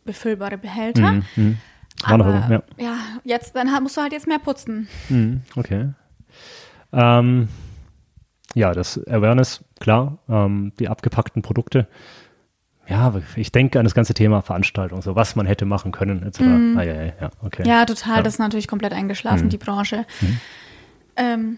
befüllbare 0.06 0.58
Behälter. 0.58 1.12
Mhm, 1.14 1.24
mhm. 1.36 1.58
Aber 2.04 2.26
irgendwo, 2.26 2.54
ja. 2.54 2.64
ja, 2.78 2.96
jetzt, 3.26 3.56
dann 3.56 3.68
musst 3.84 3.98
du 3.98 4.02
halt 4.02 4.14
jetzt 4.14 4.28
mehr 4.28 4.40
putzen. 4.40 4.88
Mhm, 5.10 5.42
okay. 5.58 5.90
Ähm, 6.94 7.48
ja, 8.60 8.74
das 8.74 9.00
Awareness, 9.08 9.64
klar, 9.80 10.20
ähm, 10.30 10.74
die 10.80 10.88
abgepackten 10.90 11.42
Produkte. 11.42 11.88
Ja, 12.88 13.14
ich 13.36 13.52
denke 13.52 13.78
an 13.80 13.86
das 13.86 13.94
ganze 13.94 14.14
Thema 14.16 14.42
Veranstaltung, 14.42 15.02
so 15.04 15.16
was 15.16 15.36
man 15.36 15.46
hätte 15.46 15.66
machen 15.66 15.92
können, 15.92 16.24
etc. 16.24 16.42
Ah, 16.42 16.82
ja, 16.84 16.94
ja, 16.94 17.04
ja, 17.22 17.30
okay. 17.44 17.62
Mhm. 17.64 17.70
Ja, 17.70 17.86
total. 17.86 18.16
Ja. 18.16 18.20
Mhm. 18.20 18.24
Das 18.24 18.34
ist 18.34 18.40
natürlich 18.40 18.68
komplett 18.68 18.94
eingeschlafen, 18.94 19.50
die 19.50 19.58
Branche. 19.58 20.06
Ähm, 21.16 21.58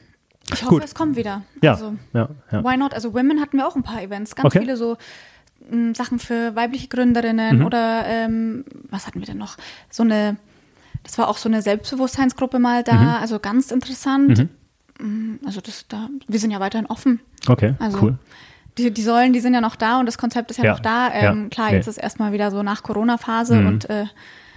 ich 0.53 0.61
hoffe, 0.63 0.75
Gut. 0.75 0.83
es 0.83 0.93
kommt 0.95 1.15
wieder. 1.15 1.43
ja, 1.61 1.71
Also, 1.73 1.93
ja, 2.13 2.29
ja. 2.51 2.63
Why 2.63 2.75
not? 2.77 2.93
Also 2.93 3.13
Women 3.13 3.39
hatten 3.39 3.57
wir 3.57 3.67
auch 3.67 3.75
ein 3.75 3.83
paar 3.83 4.01
Events, 4.01 4.35
ganz 4.35 4.47
Okay. 4.47 4.59
viele 4.59 4.75
so 4.75 4.97
m, 5.71 5.93
Sachen 5.95 6.19
für 6.19 6.55
weibliche 6.55 6.87
Gründerinnen 6.89 7.63
oder 7.63 8.03
ähm, 8.07 8.65
was 8.89 9.07
hatten 9.07 9.19
wir 9.19 9.25
denn 9.27 9.37
noch? 9.37 9.55
So 9.89 10.03
eine, 10.03 10.35
das 11.03 11.17
war 11.17 11.29
auch 11.29 11.37
so 11.37 11.47
eine 11.47 11.61
Selbstbewusstseinsgruppe 11.61 12.59
mal 12.59 12.83
da, 12.83 13.17
also 13.21 13.39
ganz 13.39 13.71
interessant. 13.71 14.37
Mm, 14.39 14.49
Also 15.45 15.61
das 15.61 15.85
da, 15.87 16.07
wir 16.27 16.39
sind 16.39 16.51
ja 16.51 16.59
weiterhin 16.59 16.85
offen. 16.87 17.19
Okay, 17.47 17.73
Also 17.79 17.99
cool. 18.01 18.15
die, 18.77 18.91
die 18.91 19.01
Säulen, 19.01 19.33
die 19.33 19.39
sind 19.39 19.53
ja 19.53 19.61
noch 19.61 19.75
da 19.75 19.99
und 19.99 20.05
das 20.05 20.17
Konzept 20.17 20.51
ist 20.51 20.57
ja, 20.57 20.63
Ja, 20.65 20.71
noch 20.73 20.79
da. 20.79 21.09
Ähm, 21.13 21.43
ja, 21.43 21.49
klar, 21.49 21.69
nee. 21.69 21.75
jetzt 21.77 21.87
ist 21.87 21.97
erstmal 21.97 22.31
wieder 22.33 22.51
so 22.51 22.63
nach 22.63 22.83
Corona-Phase 22.83 23.55
Mhm. 23.55 23.67
und 23.67 23.89
äh, 23.89 24.05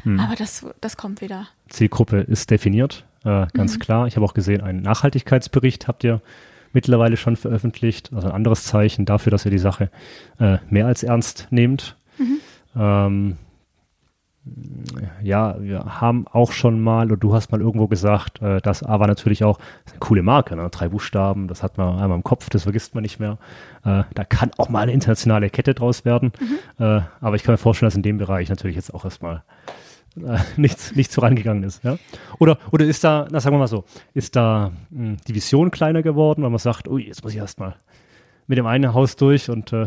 aber 0.07 0.35
das, 0.37 0.67
das 0.83 0.99
kommt 0.99 1.23
wieder. 1.23 1.49
Zielgruppe 1.71 2.19
ist 2.21 2.51
definiert, 2.51 3.05
äh, 3.25 3.47
ganz 3.55 3.79
klar. 3.79 4.07
Ich 4.07 4.17
habe 4.17 4.27
auch 4.27 4.35
gesehen, 4.35 4.61
einen 4.61 4.83
Nachhaltigkeitsbericht 4.83 5.89
habt 5.89 6.05
ihr 6.05 6.21
mittlerweile 6.75 7.17
schon 7.17 7.37
veröffentlicht, 7.37 8.11
also 8.15 8.29
ein 8.29 8.35
anderes 8.35 8.65
Zeichen 8.65 9.07
dafür, 9.07 9.31
dass 9.31 9.47
ihr 9.47 9.51
die 9.51 9.59
Sache 9.59 9.91
äh, 10.39 10.59
mehr 10.69 10.87
als 10.87 11.03
ernst 11.05 11.47
nehmt. 11.51 11.97
Ähm, 12.77 13.37
ja, 15.23 15.57
wir 15.59 16.01
haben 16.01 16.27
auch 16.27 16.53
schon 16.53 16.81
mal, 16.81 17.07
oder 17.07 17.17
du 17.17 17.35
hast 17.35 17.51
mal 17.51 17.61
irgendwo 17.61 17.89
gesagt, 17.89 18.43
äh, 18.43 18.61
das 18.61 18.83
A 18.83 19.01
war 19.01 19.07
natürlich 19.07 19.43
auch 19.43 19.59
eine 19.89 19.99
coole 20.01 20.23
Marke, 20.23 20.55
ne? 20.55 20.69
drei 20.71 20.89
Buchstaben, 20.89 21.49
das 21.49 21.63
hat 21.63 21.79
man 21.79 21.99
einmal 21.99 22.19
im 22.19 22.25
Kopf, 22.25 22.51
das 22.51 22.65
vergisst 22.65 22.95
man 22.95 23.03
nicht 23.03 23.19
mehr. 23.19 23.39
Äh, 23.85 24.05
da 24.15 24.25
kann 24.25 24.51
auch 24.59 24.69
mal 24.69 24.81
eine 24.81 24.93
internationale 24.93 25.49
Kette 25.49 25.75
draus 25.75 26.05
werden. 26.05 26.33
Äh, 26.79 27.01
aber 27.21 27.37
ich 27.37 27.43
kann 27.43 27.55
mir 27.55 27.59
vorstellen, 27.59 27.87
dass 27.87 27.97
in 27.97 28.03
dem 28.03 28.19
Bereich 28.19 28.51
natürlich 28.51 28.77
jetzt 28.77 28.93
auch 28.93 29.05
erstmal 29.05 29.43
äh, 30.17 30.39
nichts, 30.57 30.95
nichts 30.95 31.15
vorangegangen 31.15 31.63
ist. 31.63 31.83
Ja? 31.83 31.97
Oder, 32.39 32.59
oder 32.71 32.85
ist 32.85 33.03
da, 33.03 33.27
na 33.31 33.41
sagen 33.41 33.55
wir 33.55 33.61
mal 33.61 33.69
so, 33.69 33.85
ist 34.13 34.37
da 34.37 34.73
mh, 34.91 35.17
die 35.27 35.35
Vision 35.35 35.71
kleiner 35.71 36.03
geworden, 36.03 36.43
weil 36.43 36.51
man 36.51 36.59
sagt, 36.59 36.87
ui, 36.89 37.03
jetzt 37.07 37.25
muss 37.25 37.33
ich 37.33 37.39
erstmal 37.39 37.77
mit 38.47 38.59
dem 38.59 38.67
einen 38.67 38.93
Haus 38.93 39.17
durch 39.17 39.49
und 39.49 39.73
äh, 39.73 39.87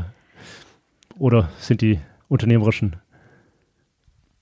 oder 1.20 1.50
sind 1.60 1.82
die 1.82 2.00
unternehmerischen 2.28 2.96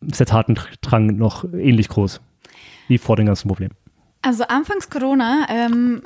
ist 0.09 0.19
der 0.19 0.27
Tatendrang 0.27 1.15
noch 1.17 1.43
ähnlich 1.53 1.89
groß 1.89 2.21
wie 2.87 2.97
vor 2.97 3.15
dem 3.15 3.25
ganzen 3.25 3.47
Problem? 3.47 3.71
Also 4.21 4.43
anfangs 4.45 4.89
Corona 4.89 5.45
ähm, 5.49 6.01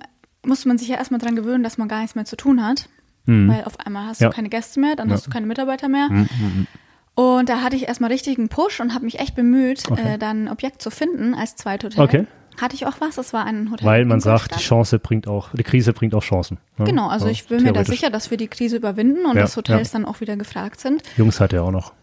musste 0.45 0.67
man 0.67 0.77
sich 0.77 0.87
ja 0.87 0.95
erstmal 0.97 1.19
dran 1.19 1.35
gewöhnen, 1.35 1.63
dass 1.63 1.77
man 1.77 1.87
gar 1.87 1.99
nichts 1.99 2.15
mehr 2.15 2.25
zu 2.25 2.35
tun 2.37 2.65
hat. 2.65 2.87
Mhm. 3.25 3.49
Weil 3.49 3.63
auf 3.65 3.79
einmal 3.79 4.07
hast 4.07 4.21
Ja. 4.21 4.29
du 4.29 4.35
keine 4.35 4.49
Gäste 4.49 4.79
mehr, 4.79 4.95
dann 4.95 5.09
Ja. 5.09 5.15
hast 5.15 5.27
du 5.27 5.29
keine 5.29 5.45
Mitarbeiter 5.45 5.89
mehr. 5.89 6.07
Mhm, 6.09 6.29
mhm, 6.39 6.67
Und 7.15 7.49
da 7.49 7.61
hatte 7.61 7.75
ich 7.75 7.87
erstmal 7.87 8.11
richtig 8.11 8.37
einen 8.37 8.47
Push 8.47 8.79
und 8.79 8.93
habe 8.93 9.03
mich 9.05 9.19
echt 9.19 9.35
bemüht, 9.35 9.83
Okay. 9.91 10.13
äh, 10.13 10.17
dann 10.17 10.45
ein 10.45 10.47
Objekt 10.49 10.81
zu 10.81 10.89
finden 10.89 11.33
als 11.33 11.55
Zweithotel. 11.57 11.99
Okay. 12.01 12.27
Hatte 12.61 12.75
ich 12.75 12.85
auch 12.85 12.95
was, 12.99 13.15
das 13.15 13.31
war 13.33 13.45
ein 13.45 13.71
Hotel. 13.71 13.85
Weil 13.85 14.05
man 14.05 14.19
sagt, 14.21 14.55
die. 14.55 14.59
Chance 14.59 14.99
bringt 14.99 15.27
auch, 15.27 15.49
die 15.53 15.63
Krise 15.63 15.91
bringt 15.93 16.13
auch 16.15 16.23
Chancen. 16.23 16.57
ne? 16.77 16.85
Genau, 16.85 17.07
also 17.09 17.25
Ja, 17.25 17.31
ich 17.31 17.47
bin 17.47 17.63
mir 17.63 17.73
da 17.73 17.83
sicher, 17.85 18.09
dass 18.09 18.31
wir 18.31 18.37
die 18.37 18.47
Krise 18.47 18.77
überwinden 18.77 19.25
und 19.25 19.35
Ja, 19.35 19.41
dass 19.43 19.55
Hotels 19.57 19.91
dann 19.91 20.05
auch 20.05 20.19
wieder 20.21 20.35
gefragt 20.37 20.79
sind. 20.79 21.03
Jungs 21.17 21.39
hat 21.41 21.51
er 21.53 21.63
auch 21.63 21.71
noch. 21.71 21.93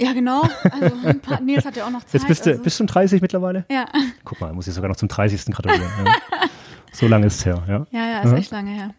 Ja, 0.00 0.12
genau. 0.12 0.42
Also 0.70 0.94
ein 1.06 1.20
paar, 1.20 1.40
Nils 1.42 1.64
hat 1.64 1.76
ja 1.76 1.84
auch 1.86 1.90
noch 1.90 2.04
Zeit. 2.04 2.14
Jetzt 2.14 2.28
bist 2.28 2.46
du, 2.46 2.50
also, 2.50 2.62
bist 2.62 2.78
du 2.78 2.84
um 2.84 2.86
30 2.88 3.20
mittlerweile? 3.22 3.64
ja. 3.70 3.86
Guck 4.24 4.40
mal, 4.40 4.52
muss 4.52 4.66
ich 4.68 4.74
sogar 4.74 4.88
noch 4.88 4.96
zum 4.96 5.08
30. 5.08 5.46
gratulieren. 5.46 5.90
ja. 6.04 6.12
So 6.92 7.06
lange 7.06 7.26
ist 7.26 7.36
es 7.36 7.44
her, 7.46 7.62
ja. 7.68 7.86
ja, 7.90 8.08
ja, 8.10 8.20
ist 8.22 8.30
Mhm. 8.30 8.36
echt 8.38 8.50
lange 8.50 8.70
her. 8.70 8.90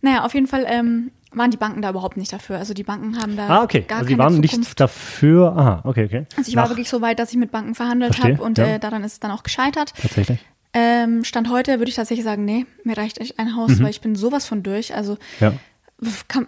Naja, 0.00 0.24
auf 0.24 0.34
jeden 0.34 0.46
Fall 0.48 0.64
ähm, 0.68 1.12
waren 1.32 1.50
die 1.50 1.56
Banken 1.56 1.80
da 1.80 1.90
überhaupt 1.90 2.16
nicht 2.16 2.32
dafür. 2.32 2.58
Also 2.58 2.74
die 2.74 2.82
Banken 2.82 3.16
haben 3.22 3.36
da 3.36 3.46
Ah, 3.48 3.62
okay. 3.62 3.82
gar 3.82 3.98
Also 3.98 4.08
die 4.08 4.14
keine 4.14 4.24
waren 4.24 4.34
Zukunft. 4.42 4.58
nicht 4.58 4.80
dafür. 4.80 5.56
Aha, 5.56 5.80
okay, 5.84 6.04
okay. 6.06 6.26
Also 6.36 6.48
ich 6.50 6.56
war 6.56 6.64
Nach- 6.64 6.70
wirklich 6.70 6.88
so 6.90 7.00
weit, 7.00 7.18
dass 7.18 7.30
ich 7.30 7.36
mit 7.38 7.52
Banken 7.52 7.74
verhandelt 7.74 8.22
habe 8.22 8.42
und 8.42 8.58
ja. 8.58 8.66
äh, 8.66 8.78
daran 8.80 9.04
ist 9.04 9.12
es 9.12 9.20
dann 9.20 9.30
auch 9.30 9.42
gescheitert. 9.44 9.94
Tatsächlich. 10.00 10.40
Ähm, 10.74 11.22
Stand 11.24 11.50
heute 11.50 11.78
würde 11.78 11.88
ich 11.88 11.94
tatsächlich 11.94 12.24
sagen, 12.24 12.44
nee, 12.44 12.66
mir 12.84 12.96
reicht 12.96 13.18
echt 13.18 13.38
ein 13.38 13.54
Haus, 13.56 13.78
Mhm. 13.78 13.84
weil 13.84 13.90
ich 13.90 14.00
bin 14.00 14.16
sowas 14.16 14.46
von 14.46 14.62
durch. 14.62 14.94
Also 14.94 15.18
Ja. 15.38 15.52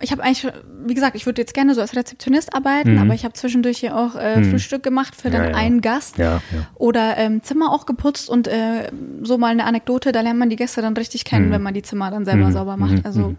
Ich 0.00 0.10
habe 0.10 0.22
eigentlich, 0.22 0.46
wie 0.84 0.94
gesagt, 0.94 1.14
ich 1.14 1.26
würde 1.26 1.40
jetzt 1.40 1.54
gerne 1.54 1.74
so 1.74 1.80
als 1.80 1.94
Rezeptionist 1.94 2.54
arbeiten, 2.54 2.98
aber 2.98 3.14
ich 3.14 3.24
habe 3.24 3.34
zwischendurch 3.34 3.78
hier 3.78 3.96
auch 3.96 4.16
äh, 4.16 4.42
Frühstück 4.42 4.82
gemacht 4.82 5.14
für 5.14 5.30
dann 5.30 5.42
Mhm. 5.42 5.46
Ja, 5.46 5.50
ja. 5.52 5.56
einen 5.56 5.80
Gast. 5.80 6.18
Ja. 6.18 6.40
Oder 6.74 7.16
ähm, 7.18 7.42
Zimmer 7.42 7.70
auch 7.72 7.86
geputzt 7.86 8.28
und 8.28 8.48
äh, 8.48 8.90
so 9.22 9.38
mal 9.38 9.48
eine 9.52 9.64
Anekdote, 9.64 10.10
da 10.12 10.20
lernt 10.22 10.38
man 10.38 10.50
die 10.50 10.56
Gäste 10.56 10.82
dann 10.82 10.96
richtig 10.96 11.24
kennen, 11.24 11.48
Mhm. 11.48 11.52
wenn 11.52 11.62
man 11.62 11.74
die 11.74 11.82
Zimmer 11.82 12.10
dann 12.10 12.24
selber 12.24 12.50
sauber 12.52 12.76
macht. 12.76 13.04
Also 13.06 13.34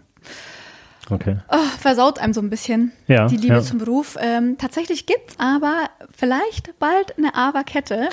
Okay. 1.08 1.36
oh, 1.50 1.56
versaut 1.78 2.18
einem 2.18 2.32
so 2.32 2.40
ein 2.40 2.50
bisschen 2.50 2.90
Ja, 3.06 3.28
die 3.28 3.36
Liebe 3.36 3.62
zum 3.62 3.78
Beruf. 3.78 4.16
Ähm, 4.20 4.56
tatsächlich 4.58 5.06
gibt's 5.06 5.34
aber 5.38 5.88
vielleicht 6.16 6.76
bald 6.80 7.16
eine 7.16 7.34
AWA-Kette. 7.36 8.08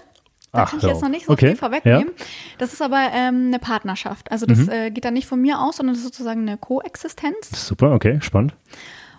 Da 0.53 0.63
Ach, 0.63 0.69
kann 0.69 0.79
ich 0.79 0.85
jetzt 0.85 1.01
noch 1.01 1.09
nicht 1.09 1.25
so 1.25 1.33
Okay, 1.33 1.47
viel 1.47 1.55
vorwegnehmen. 1.55 2.11
Das 2.59 2.73
ist 2.73 2.81
aber 2.81 3.09
ähm, 3.11 3.47
eine 3.47 3.57
Partnerschaft. 3.59 4.31
Also 4.31 4.45
Mhm. 4.45 4.49
das 4.49 4.67
äh, 4.67 4.91
geht 4.91 5.03
dann 5.03 5.15
nicht 5.15 5.27
von 5.27 5.41
mir 5.41 5.59
aus, 5.59 5.77
sondern 5.77 5.95
das 5.95 6.03
ist 6.03 6.13
sozusagen 6.13 6.41
eine 6.47 6.57
Koexistenz. 6.57 7.49
Super, 7.67 7.91
okay, 7.93 8.19
spannend. 8.21 8.53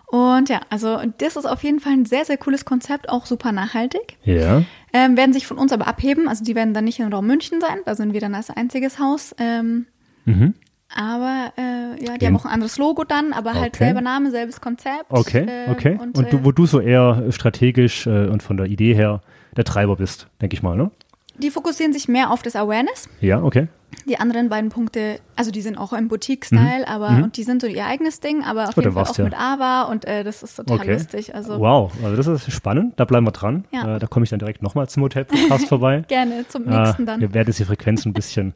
Und 0.06 0.48
ja, 0.48 0.60
also 0.70 1.00
das 1.18 1.34
ist 1.34 1.44
auf 1.46 1.64
jeden 1.64 1.80
Fall 1.80 1.92
ein 1.94 2.04
sehr, 2.04 2.24
sehr 2.24 2.36
cooles 2.36 2.64
Konzept, 2.64 3.08
auch 3.08 3.26
super 3.26 3.50
nachhaltig. 3.50 4.16
Ja. 4.22 4.62
Ähm, 4.92 5.16
werden 5.16 5.32
sich 5.32 5.44
von 5.46 5.58
uns 5.58 5.72
aber 5.72 5.88
abheben. 5.88 6.28
Also 6.28 6.44
die 6.44 6.54
werden 6.54 6.72
dann 6.72 6.84
nicht 6.84 7.00
im 7.00 7.12
Raum 7.12 7.26
München 7.26 7.60
sein. 7.60 7.78
Da 7.84 7.96
sind 7.96 8.12
wir 8.12 8.20
dann 8.20 8.34
als 8.36 8.48
einziges 8.50 9.00
Haus. 9.00 9.34
Ähm, 9.38 9.86
Mhm. 10.26 10.54
aber 10.94 11.52
äh, 11.58 11.62
ja, 12.04 12.12
die 12.14 12.18
Den- 12.20 12.28
haben 12.28 12.36
auch 12.36 12.44
ein 12.44 12.52
anderes 12.52 12.78
Logo 12.78 13.02
dann, 13.02 13.32
aber 13.32 13.54
halt 13.54 13.74
Okay. 13.74 13.86
selber 13.86 14.02
Name, 14.02 14.30
selbes 14.30 14.60
Konzept. 14.60 15.06
Okay, 15.08 15.46
Ähm, 15.48 15.72
okay. 15.72 15.98
Und, 16.00 16.16
Und, 16.16 16.26
äh, 16.28 16.30
du, 16.30 16.44
wo 16.44 16.52
du 16.52 16.64
so 16.66 16.78
eher 16.78 17.24
strategisch 17.32 18.06
äh, 18.06 18.28
und 18.28 18.42
von 18.44 18.56
der 18.56 18.66
Idee 18.66 18.94
her 18.94 19.20
der 19.56 19.64
Treiber 19.64 19.96
bist, 19.96 20.28
denke 20.40 20.54
ich 20.54 20.62
mal, 20.62 20.76
ne? 20.76 20.92
Die 21.38 21.50
fokussieren 21.50 21.92
sich 21.92 22.08
mehr 22.08 22.30
auf 22.30 22.42
das 22.42 22.56
Awareness. 22.56 23.08
Ja, 23.20 23.42
okay. 23.42 23.68
Die 24.06 24.18
anderen 24.18 24.48
beiden 24.48 24.70
Punkte, 24.70 25.20
also 25.36 25.52
die 25.52 25.62
sind 25.62 25.78
auch 25.78 25.92
im 25.92 26.08
Boutique-Style, 26.08 26.86
aber 26.88 27.08
und 27.10 27.36
die 27.36 27.44
sind 27.44 27.60
so 27.62 27.68
ihr 27.68 27.86
eigenes 27.86 28.18
Ding, 28.18 28.42
aber 28.42 28.68
auf 28.68 28.76
Mhm. 28.76 28.80
Oh, 28.80 28.80
jeden 28.82 28.92
Fall 28.94 29.04
auch 29.04 29.18
ja. 29.18 29.24
mit 29.24 29.34
AVA 29.34 29.82
und 29.84 30.04
äh, 30.04 30.24
das 30.24 30.42
ist 30.42 30.56
total 30.56 30.78
Okay. 30.80 30.92
lustig. 30.94 31.32
Also 31.34 31.60
Wow, 31.60 31.92
also 32.02 32.16
das 32.16 32.26
ist 32.26 32.52
spannend. 32.52 32.94
Da 32.96 33.04
bleiben 33.04 33.24
wir 33.24 33.30
dran. 33.30 33.64
Ja. 33.70 33.96
Äh, 33.96 33.98
da 34.00 34.06
komme 34.08 34.24
ich 34.24 34.30
dann 34.30 34.40
direkt 34.40 34.62
nochmal 34.64 34.88
zum 34.88 35.04
Hotel-Podcast 35.04 35.66
vorbei. 35.68 36.04
gerne 36.08 36.44
zum 36.48 36.66
Äh, 36.68 36.76
nächsten 36.80 37.06
dann. 37.06 37.20
wir 37.20 37.32
werden 37.34 37.46
jetzt 37.48 37.60
die 37.60 37.64
Frequenz 37.64 38.04
ein 38.04 38.12
bisschen, 38.12 38.54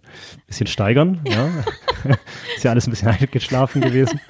bisschen 0.48 0.66
steigern. 0.66 1.20
Ja. 1.24 1.48
ist 2.56 2.64
ja 2.64 2.72
alles 2.72 2.88
ein 2.88 2.90
bisschen 2.90 3.08
eingeschlafen 3.08 3.80
gewesen. 3.80 4.20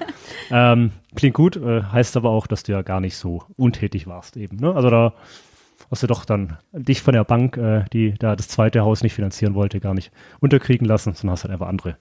Ähm, 0.51 0.93
klingt 1.17 1.35
gut, 1.35 1.57
äh, 1.57 1.83
heißt 1.85 2.19
aber 2.19 2.29
auch, 2.31 2.47
dass 2.47 2.63
du 2.65 2.73
ja 2.73 2.83
gar 2.83 3.01
nicht 3.01 3.17
so 3.17 3.43
untätig 3.57 4.07
warst 4.07 4.37
eben. 4.37 4.57
Ne? 4.59 4.75
Also 4.75 4.91
da 4.91 5.15
hast 5.91 6.03
du 6.03 6.07
doch 6.07 6.25
dann 6.25 6.57
dich 6.73 7.03
von 7.03 7.15
der 7.15 7.25
Bank, 7.25 7.57
äh, 7.57 7.85
die 7.93 8.15
da 8.19 8.37
das 8.37 8.49
zweite 8.49 8.83
Haus 8.83 9.03
nicht 9.03 9.15
finanzieren 9.15 9.55
wollte, 9.55 9.81
gar 9.81 9.95
nicht 9.95 10.11
unterkriegen 10.41 10.87
lassen, 10.87 11.15
sondern 11.15 11.33
hast 11.33 11.45
halt 11.45 11.53
einfach 11.53 11.69
andere 11.69 11.97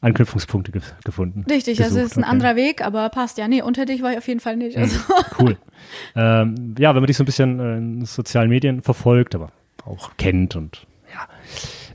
Anknüpfungspunkte 0.00 0.72
ge 0.72 0.82
gefunden. 1.04 1.44
Richtig, 1.50 1.82
also 1.82 1.96
es 1.96 2.02
gesucht. 2.02 2.10
ist 2.12 2.16
ein 2.18 2.24
Okay. 2.24 2.30
anderer 2.32 2.56
Weg, 2.56 2.84
aber 2.84 3.08
passt 3.08 3.38
ja. 3.38 3.48
Nee, 3.48 3.62
unter 3.62 3.86
dich 3.86 4.02
war 4.02 4.12
ich 4.12 4.18
auf 4.18 4.28
jeden 4.28 4.40
Fall 4.40 4.56
nicht. 4.56 4.76
Also, 4.76 4.98
Cool. 5.38 5.56
ähm, 6.16 6.74
ja, 6.78 6.94
wenn 6.94 7.00
man 7.02 7.06
dich 7.06 7.16
so 7.16 7.22
ein 7.22 7.26
bisschen 7.26 7.58
äh, 7.60 7.76
in 7.78 8.04
sozialen 8.04 8.48
Medien 8.50 8.82
verfolgt, 8.82 9.34
aber 9.34 9.50
auch 9.84 10.10
kennt 10.18 10.54
und 10.54 10.86
ja. 11.12 11.26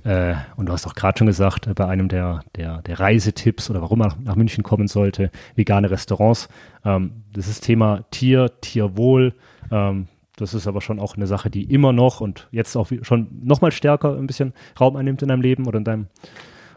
Äh, 0.03 0.35
und 0.55 0.65
du 0.65 0.73
hast 0.73 0.87
auch 0.87 0.95
gerade 0.95 1.19
schon 1.19 1.27
gesagt, 1.27 1.67
äh, 1.67 1.73
bei 1.75 1.85
einem 1.85 2.07
der, 2.07 2.41
der, 2.55 2.81
der 2.81 2.99
Reisetipps 2.99 3.69
oder 3.69 3.81
warum 3.81 3.99
man 3.99 4.13
nach 4.23 4.35
München 4.35 4.63
kommen 4.63 4.87
sollte, 4.87 5.29
vegane 5.55 5.91
Restaurants. 5.91 6.49
Ähm, 6.83 7.23
das 7.33 7.47
ist 7.47 7.61
Thema 7.61 8.03
Tier, 8.09 8.49
Tierwohl. 8.61 9.35
Ähm, 9.71 10.07
das 10.41 10.53
ist 10.53 10.67
aber 10.67 10.81
schon 10.81 10.99
auch 10.99 11.15
eine 11.15 11.27
Sache, 11.27 11.49
die 11.49 11.63
immer 11.63 11.93
noch 11.93 12.19
und 12.21 12.47
jetzt 12.51 12.75
auch 12.75 12.89
schon 13.01 13.27
noch 13.43 13.61
mal 13.61 13.71
stärker 13.71 14.17
ein 14.17 14.27
bisschen 14.27 14.53
Raum 14.79 14.95
einnimmt 14.95 15.21
in 15.21 15.27
deinem 15.27 15.41
Leben 15.41 15.67
oder 15.67 15.77
in 15.77 15.83
deinem, 15.83 16.07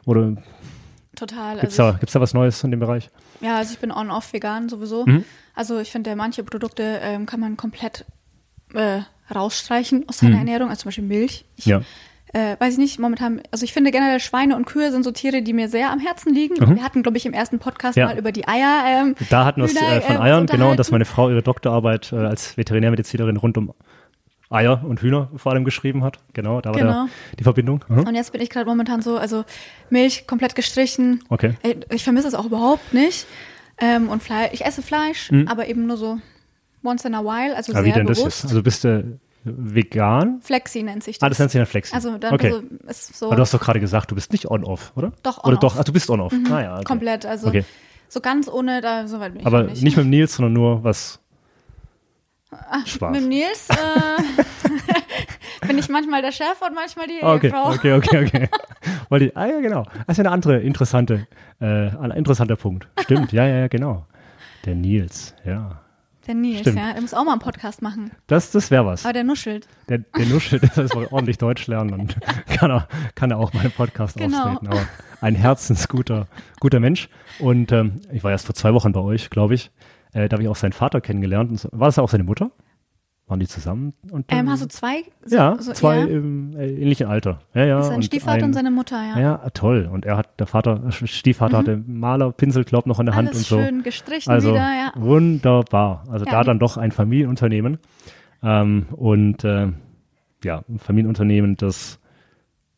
oder 0.05 0.37
total. 1.17 1.59
gibt's 1.61 1.79
Also 1.81 1.93
da, 1.93 1.99
gibt's 1.99 2.13
da 2.13 2.21
was 2.21 2.35
Neues 2.35 2.63
in 2.63 2.71
dem 2.71 2.81
Bereich? 2.81 3.11
ich, 3.41 3.47
ja, 3.47 3.57
also 3.57 3.73
ich 3.73 3.79
bin 3.79 3.91
on-off 3.91 4.33
vegan 4.33 4.69
sowieso. 4.69 5.07
Mhm. 5.07 5.25
Also 5.55 5.79
ich 5.79 5.91
finde, 5.91 6.15
manche 6.17 6.45
Produkte 6.45 7.01
ähm, 7.03 7.27
kann 7.27 7.41
man 7.41 7.57
komplett 7.57 8.05
äh, 8.75 9.01
rausstreichen 9.35 10.09
aus 10.09 10.19
seiner 10.19 10.39
Ernährung, 10.39 10.69
also 10.69 10.83
zum 10.83 10.89
Beispiel 10.89 11.05
Milch. 11.05 11.45
Ich, 11.57 11.67
Mhm. 11.67 11.73
Ja. 11.73 11.83
Äh, 12.35 12.57
weiß 12.59 12.75
ich 12.75 12.79
nicht, 12.79 12.99
momentan, 12.99 13.41
also 13.51 13.65
ich 13.65 13.73
finde 13.73 13.91
generell 13.91 14.21
Schweine 14.21 14.57
und 14.57 14.67
Kühe 14.67 14.91
sind 14.91 15.03
so 15.05 15.11
Tiere, 15.13 15.41
die 15.43 15.53
mir 15.55 15.69
sehr 15.69 15.91
am 15.91 16.01
Herzen 16.01 16.35
liegen. 16.35 16.55
Wir 16.77 16.83
hatten, 16.85 17.03
glaube 17.03 17.17
ich, 17.17 17.25
im 17.27 17.33
ersten 17.33 17.59
Podcast 17.59 17.97
Mhm. 17.97 18.01
Ja. 18.01 18.07
mal 18.09 18.19
über 18.19 18.33
die 18.33 18.47
Eier. 18.47 18.83
Ähm, 18.87 19.15
Da 19.31 19.45
hatten 19.47 19.61
wir 19.63 19.67
es 19.67 19.75
äh, 19.77 20.01
von 20.03 20.17
äh, 20.17 20.19
Eiern, 20.19 20.47
genau, 20.47 20.71
und 20.73 20.79
dass 20.79 20.91
meine 20.91 21.05
Frau 21.07 21.31
ihre 21.31 21.43
Doktorarbeit 21.43 22.13
äh, 22.13 22.17
als 22.17 22.57
Veterinärmedizinerin 22.59 23.37
rund 23.39 23.57
um 23.57 23.73
Eier 24.51 24.85
und 24.85 25.01
Hühner 25.01 25.31
vor 25.37 25.53
allem 25.53 25.65
geschrieben 25.65 26.05
hat. 26.05 26.19
Genau, 26.35 26.61
da 26.61 26.71
war 26.71 26.79
Genau. 26.79 26.93
der, 27.05 27.09
die 27.39 27.45
Verbindung. 27.45 27.85
Mhm. 27.89 28.01
Und 28.07 28.15
jetzt 28.15 28.31
bin 28.33 28.41
ich 28.43 28.51
gerade 28.51 28.67
momentan 28.67 29.01
so, 29.01 29.17
also 29.17 29.45
Milch 29.91 30.27
komplett 30.27 30.55
gestrichen. 30.55 31.23
Okay. 31.29 31.55
Ey, 31.63 31.77
Ich 31.91 32.05
vermisse 32.05 32.29
es 32.29 32.35
auch 32.35 32.45
überhaupt 32.45 32.93
nicht. 32.95 33.27
Ähm, 33.79 34.09
und 34.09 34.23
Fleisch, 34.23 34.51
ich 34.53 34.65
esse 34.65 34.83
Fleisch, 34.83 35.31
aber 35.47 35.67
eben 35.67 35.87
nur 35.87 35.97
so 35.97 36.19
once 36.85 37.05
in 37.05 37.15
a 37.15 37.23
while, 37.25 37.57
also 37.57 37.73
Mhm. 37.73 37.79
wie 37.79 37.83
sehr 37.85 37.95
denn 37.95 38.07
das 38.07 38.19
bewusst. 38.19 38.43
jetzt? 38.45 38.51
Also 38.51 38.63
bist 38.63 38.85
du 38.85 39.19
vegan? 39.45 40.41
Flexi 40.41 40.83
nennt 40.83 41.05
sich 41.05 41.19
das. 41.19 41.27
Ah, 41.27 41.29
das 41.29 41.39
nennt 41.39 41.51
sich 41.51 41.59
eine 41.59 41.67
Flexi. 41.67 41.95
Also 41.95 42.17
dann 42.19 42.35
okay. 42.35 42.53
also 42.53 42.63
ist 42.89 43.17
so 43.19 43.27
Aber 43.27 43.37
du 43.37 43.43
hast 43.43 43.53
doch 43.55 43.61
gerade 43.61 43.81
gesagt, 43.81 44.11
du 44.11 44.15
bist 44.15 44.33
nicht 44.33 44.51
on-off, 44.51 44.93
oder? 44.97 45.13
Doch, 45.23 45.39
Oder 45.45 45.49
on-off. 45.59 45.61
doch, 45.61 45.77
ach, 45.79 45.85
du 45.85 45.93
bist 45.93 46.09
on-off. 46.11 46.33
Ah, 46.51 46.61
ja, 46.61 46.75
okay. 46.77 46.85
komplett, 46.85 47.27
also 47.27 47.49
Okay. 47.49 47.65
so 48.09 48.21
ganz 48.21 48.49
ohne, 48.49 48.81
da 48.81 49.07
so 49.07 49.21
weit 49.21 49.33
bin 49.33 49.41
ich 49.43 49.47
Aber 49.47 49.65
nicht. 49.65 49.83
nicht 49.83 49.97
mit 49.97 50.07
dem 50.07 50.11
Nils, 50.11 50.35
sondern 50.35 50.53
nur 50.55 50.83
was 50.85 51.21
Spaß. 52.87 53.11
Mit 53.13 53.21
dem 53.23 53.29
Nils 53.29 53.69
äh, 53.71 55.67
bin 55.67 55.77
ich 55.79 55.89
manchmal 55.89 56.23
der 56.23 56.31
Chef 56.33 56.57
und 56.67 56.75
manchmal 56.75 57.07
die 57.09 57.21
Ah, 57.23 57.35
okay, 57.35 57.49
Ehefrau. 57.49 57.71
okay, 57.73 57.93
okay, 57.95 58.25
okay. 58.27 58.49
Weil 59.09 59.21
die, 59.21 59.37
ah 59.37 59.47
ja, 59.47 59.61
genau. 59.61 59.83
Das 60.07 60.11
ist 60.11 60.19
ja 60.19 60.23
eine 60.25 60.31
andere 60.31 60.61
interessante, 60.61 61.27
äh, 61.61 61.67
ein 61.67 62.13
interessanter 62.13 62.57
Punkt. 62.57 62.89
Stimmt, 63.01 63.33
ja, 63.33 63.47
ja, 63.47 63.57
ja, 63.61 63.69
genau. 63.69 64.07
Der 64.65 64.75
Nils, 64.77 65.35
ja. 65.45 65.81
Der 66.27 66.35
Nils, 66.35 66.61
Stimmt. 66.61 66.79
ja, 66.79 66.93
der 66.93 67.03
muss 67.03 67.13
auch 67.15 67.25
mal 67.25 67.33
einen 67.33 67.41
Podcast 67.41 67.83
machen. 67.83 68.11
Das, 68.27 68.51
das 68.51 68.71
wäre 68.71 68.87
was. 68.87 69.05
Aber 69.05 69.13
der 69.13 69.25
nuschelt. 69.25 69.69
Der, 69.89 69.99
der 69.99 70.27
nuschelt, 70.27 70.63
der 70.77 70.89
soll 70.89 71.07
ordentlich 71.11 71.39
Deutsch 71.39 71.67
lernen 71.67 71.93
und 71.93 72.17
kann 72.49 72.71
er, 72.71 72.89
kann 73.15 73.31
er 73.31 73.39
auch 73.39 73.53
mal 73.53 73.65
im 73.65 73.71
Podcast 73.73 74.17
Genau. 74.17 74.39
auftreten. 74.45 74.69
Aber 74.69 74.87
ein 75.21 75.35
herzensguter 75.35 76.27
guter 76.61 76.81
Mensch. 76.81 77.09
Und 77.39 77.73
ähm, 77.73 78.01
ich 78.13 78.25
war 78.25 78.31
erst 78.31 78.47
vor 78.47 78.55
zwei 78.55 78.73
Wochen 78.75 78.93
bei 78.93 79.01
euch, 79.01 79.29
glaube 79.31 79.55
ich. 79.55 79.71
Äh, 80.13 80.29
da 80.29 80.35
habe 80.35 80.43
ich 80.43 80.49
auch 80.49 80.57
seinen 80.57 80.73
Vater 80.73 81.01
kennengelernt. 81.01 81.51
Und 81.51 81.69
War 81.79 81.89
das 81.89 81.99
auch 81.99 82.09
seine 82.09 82.25
Mutter? 82.25 82.51
Waren 83.27 83.41
die 83.41 83.47
zusammen? 83.49 83.95
Und 84.11 84.31
dann- 84.31 84.41
Ähm, 84.41 84.51
hast 84.51 84.63
du 84.63 84.69
zwei? 84.69 85.03
So, 85.25 85.37
ja, 85.37 85.57
so, 85.59 85.73
zwei 85.73 86.01
ja? 86.01 86.05
im 86.07 86.55
äh, 86.59 86.67
ähnlichen 86.69 87.07
Alter. 87.07 87.41
Ja, 87.55 87.65
ja. 87.65 87.83
Sein 87.83 88.03
Stiefvater 88.03 88.39
ein, 88.41 88.45
und 88.45 88.53
seine 88.53 88.71
Mutter, 88.71 88.97
ja. 89.03 89.19
Ja, 89.19 89.51
toll. 89.55 89.89
Und 89.91 90.05
er 90.05 90.19
hat, 90.19 90.39
der 90.39 90.47
Vater, 90.47 90.83
äh, 90.89 90.93
Stiefvater 90.93 91.57
hatte 91.59 91.83
Malerpinsel, 91.87 92.65
glaub 92.65 92.85
noch 92.87 93.01
in 93.01 93.07
der 93.07 93.15
Hand 93.15 93.29
Alles 93.29 93.39
und 93.39 93.47
so. 93.47 93.59
schön 93.59 93.83
gestrichen 93.83 94.31
Also 94.31 94.51
wieder, 94.51 94.61
ja. 94.61 94.93
wunderbar. 94.97 96.05
Also 96.11 96.27
Ja, 96.27 96.33
da 96.33 96.45
dann 96.45 96.59
doch 96.59 96.77
ein 96.77 96.93
Familienunternehmen. 96.93 97.79
Ähm, 98.43 98.87
und 98.93 99.43
äh, 99.43 99.69
ja, 100.45 100.63
ein 100.69 100.79
Familienunternehmen, 100.79 101.57
das 101.57 101.99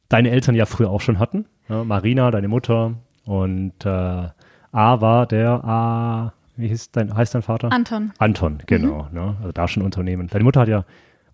deine 0.08 0.30
Eltern 0.30 0.54
ja 0.54 0.66
früher 0.66 0.90
auch 0.90 1.00
schon 1.00 1.18
hatten. 1.18 1.46
Marina, 1.68 2.30
deine 2.30 2.46
Mutter 2.46 2.94
und 3.24 3.84
äh, 3.84 3.88
A 3.88 5.00
war 5.00 5.26
der 5.26 5.64
A, 5.64 6.32
wie 6.56 6.68
hieß 6.68 6.90
dein, 6.92 7.14
heißt 7.14 7.34
dein 7.34 7.42
Vater? 7.42 7.72
Anton. 7.72 8.12
Anton, 8.18 8.58
genau. 8.66 9.08
Ne? 9.12 9.36
Also 9.40 9.52
da 9.52 9.68
schon 9.68 9.82
Unternehmen. 9.82 10.28
Deine 10.28 10.44
Mutter 10.44 10.60
hat 10.60 10.68
ja, 10.68 10.84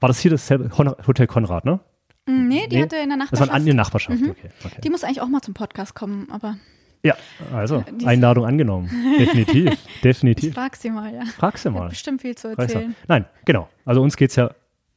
war 0.01 0.09
das 0.09 0.19
hier 0.19 0.31
dasselbe 0.31 0.71
Hon- 0.77 0.95
Hotel 1.07 1.27
Konrad, 1.27 1.65
ne? 1.65 1.81
Mm, 2.27 2.49
Nee, 2.49 2.67
die 2.69 2.77
Nee, 2.77 2.83
hatte 2.83 2.97
in 2.97 3.09
der 3.09 3.19
Das 3.19 3.33
war 3.33 3.47
Nachbarschaft. 3.47 3.51
eine 3.51 3.57
andere 3.59 3.75
Nachbarschaft, 3.77 4.23
okay. 4.23 4.51
okay. 4.65 4.81
Die 4.83 4.91
muss 4.91 5.05
eigentlich 5.05 5.21
auch 5.21 5.29
mal 5.29 5.41
zum 5.43 5.55
Podcast 5.55 5.95
kommen, 5.95 6.29
aber 6.31 6.57
Ja, 7.05 7.15
also 7.53 7.81
die 7.91 7.97
ist- 7.97 8.07
Einladung 8.07 8.45
angenommen. 8.45 8.89
Definitiv, 9.19 9.73
ich 9.73 10.01
definitiv. 10.03 10.55
frag 10.55 10.77
sie 10.77 10.91
mal, 10.91 11.13
ja. 11.15 11.25
Frag 11.25 11.59
sie 11.59 11.69
Hat 11.69 11.75
mal. 11.75 11.89
bestimmt 11.89 12.21
viel 12.23 12.37
zu 12.37 12.49
er. 12.49 12.59
erzählen. 12.59 12.95
Nein, 13.09 13.25
genau. 13.45 13.69
Also 13.85 14.03
uns 14.03 14.17
geht's 14.17 14.37
ja, 14.37 14.51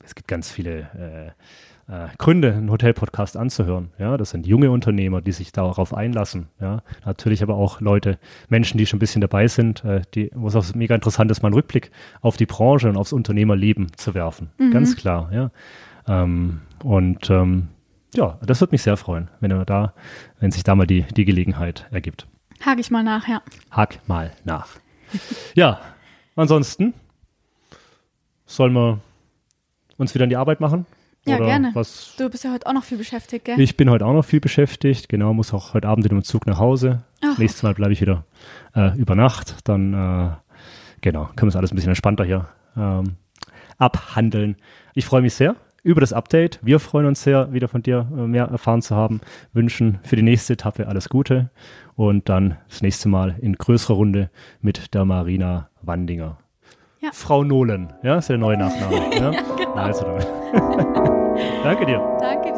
es 0.03 0.13
gibt 0.15 0.27
ganz 0.27 0.51
viele 0.51 1.33
äh, 1.35 1.43
Gründe, 2.17 2.53
einen 2.53 2.71
Hotel-Podcast 2.71 3.37
anzuhören. 3.37 3.91
Ja, 3.99 4.17
das 4.17 4.31
sind 4.31 4.47
junge 4.47 4.71
Unternehmer, 4.71 5.21
die 5.21 5.31
sich 5.31 5.51
darauf 5.51 5.93
einlassen. 5.93 6.47
Ja, 6.59 6.81
natürlich 7.05 7.43
aber 7.43 7.55
auch 7.55 7.79
Leute, 7.79 8.17
Menschen, 8.49 8.79
die 8.79 8.87
schon 8.87 8.97
ein 8.97 8.99
bisschen 8.99 9.21
dabei 9.21 9.47
sind, 9.47 9.83
äh, 9.83 10.01
die, 10.15 10.31
wo 10.33 10.47
es 10.47 10.55
auch 10.55 10.73
mega 10.73 10.95
interessant 10.95 11.29
ist, 11.29 11.43
mal 11.43 11.49
einen 11.49 11.55
Rückblick 11.55 11.91
auf 12.21 12.37
die 12.37 12.47
Branche 12.47 12.89
und 12.89 12.97
aufs 12.97 13.13
Unternehmerleben 13.13 13.95
zu 13.97 14.15
werfen. 14.15 14.49
Mhm. 14.57 14.71
Ganz 14.71 14.95
klar, 14.95 15.31
ja. 15.31 15.51
Ähm, 16.07 16.61
und 16.83 17.29
ähm, 17.29 17.67
ja, 18.15 18.39
das 18.45 18.61
würde 18.61 18.73
mich 18.73 18.81
sehr 18.81 18.97
freuen, 18.97 19.29
wenn 19.39 19.51
er 19.51 19.65
da, 19.65 19.93
wenn 20.39 20.51
sich 20.51 20.63
da 20.63 20.73
mal 20.73 20.87
die, 20.87 21.03
die 21.15 21.25
Gelegenheit 21.25 21.87
ergibt. 21.91 22.27
Hake 22.65 22.81
ich 22.81 22.89
mal 22.89 23.03
nach, 23.03 23.27
ja. 23.27 23.41
Hak 23.69 23.99
mal 24.07 24.31
nach. 24.43 24.69
ja, 25.55 25.79
ansonsten 26.35 26.93
sollen 28.45 28.73
wir 28.73 28.99
uns 29.97 30.13
wieder 30.13 30.23
an 30.23 30.29
die 30.29 30.37
Arbeit 30.37 30.59
machen? 30.59 30.85
Ja, 31.25 31.37
gerne. 31.37 31.71
Was? 31.73 32.15
Du 32.17 32.29
bist 32.29 32.43
ja 32.43 32.51
heute 32.51 32.67
auch 32.67 32.73
noch 32.73 32.83
viel 32.83 32.97
beschäftigt, 32.97 33.45
gell? 33.45 33.59
Ich 33.59 33.77
bin 33.77 33.89
heute 33.89 34.05
auch 34.05 34.13
noch 34.13 34.25
viel 34.25 34.39
beschäftigt, 34.39 35.09
genau, 35.09 35.33
muss 35.33 35.53
auch 35.53 35.73
heute 35.73 35.87
Abend 35.87 36.05
in 36.05 36.09
dem 36.09 36.23
Zug 36.23 36.45
nach 36.45 36.59
Hause. 36.59 37.03
Ach. 37.23 37.37
Nächstes 37.37 37.63
Mal 37.63 37.73
bleibe 37.73 37.93
ich 37.93 38.01
wieder 38.01 38.25
äh, 38.75 38.95
über 38.97 39.15
Nacht, 39.15 39.55
dann 39.63 39.93
äh, 39.93 40.29
genau, 41.01 41.25
können 41.35 41.47
wir 41.47 41.49
es 41.49 41.55
alles 41.55 41.71
ein 41.71 41.75
bisschen 41.75 41.89
entspannter 41.89 42.25
hier 42.25 42.47
ähm, 42.77 43.15
abhandeln. 43.77 44.57
Ich 44.93 45.05
freue 45.05 45.21
mich 45.21 45.33
sehr 45.33 45.55
über 45.83 46.01
das 46.01 46.13
Update. 46.13 46.59
Wir 46.63 46.79
freuen 46.79 47.05
uns 47.05 47.23
sehr, 47.23 47.53
wieder 47.53 47.67
von 47.67 47.83
dir 47.83 48.07
äh, 48.11 48.21
mehr 48.27 48.45
erfahren 48.45 48.81
zu 48.81 48.95
haben. 48.95 49.21
Wünschen 49.53 49.99
für 50.03 50.15
die 50.15 50.23
nächste 50.23 50.53
Etappe 50.53 50.87
alles 50.87 51.09
Gute 51.09 51.49
und 51.95 52.27
dann 52.29 52.57
das 52.69 52.81
nächste 52.81 53.09
Mal 53.09 53.35
in 53.39 53.53
größerer 53.53 53.95
Runde 53.95 54.29
mit 54.61 54.93
der 54.93 55.05
Marina 55.05 55.69
Wandinger. 55.81 56.37
Ja. 57.01 57.11
Frau 57.13 57.43
Nolen, 57.43 57.93
ja, 58.01 58.17
ist 58.17 58.29
der 58.29 58.39
neue 58.39 58.57
Nachname. 58.57 59.15
ja, 59.15 59.31
genau. 59.31 59.73
Also, 59.75 60.17
Danke 61.63 61.85
dir. 61.85 62.01
Danke 62.19 62.51
dir. 62.53 62.54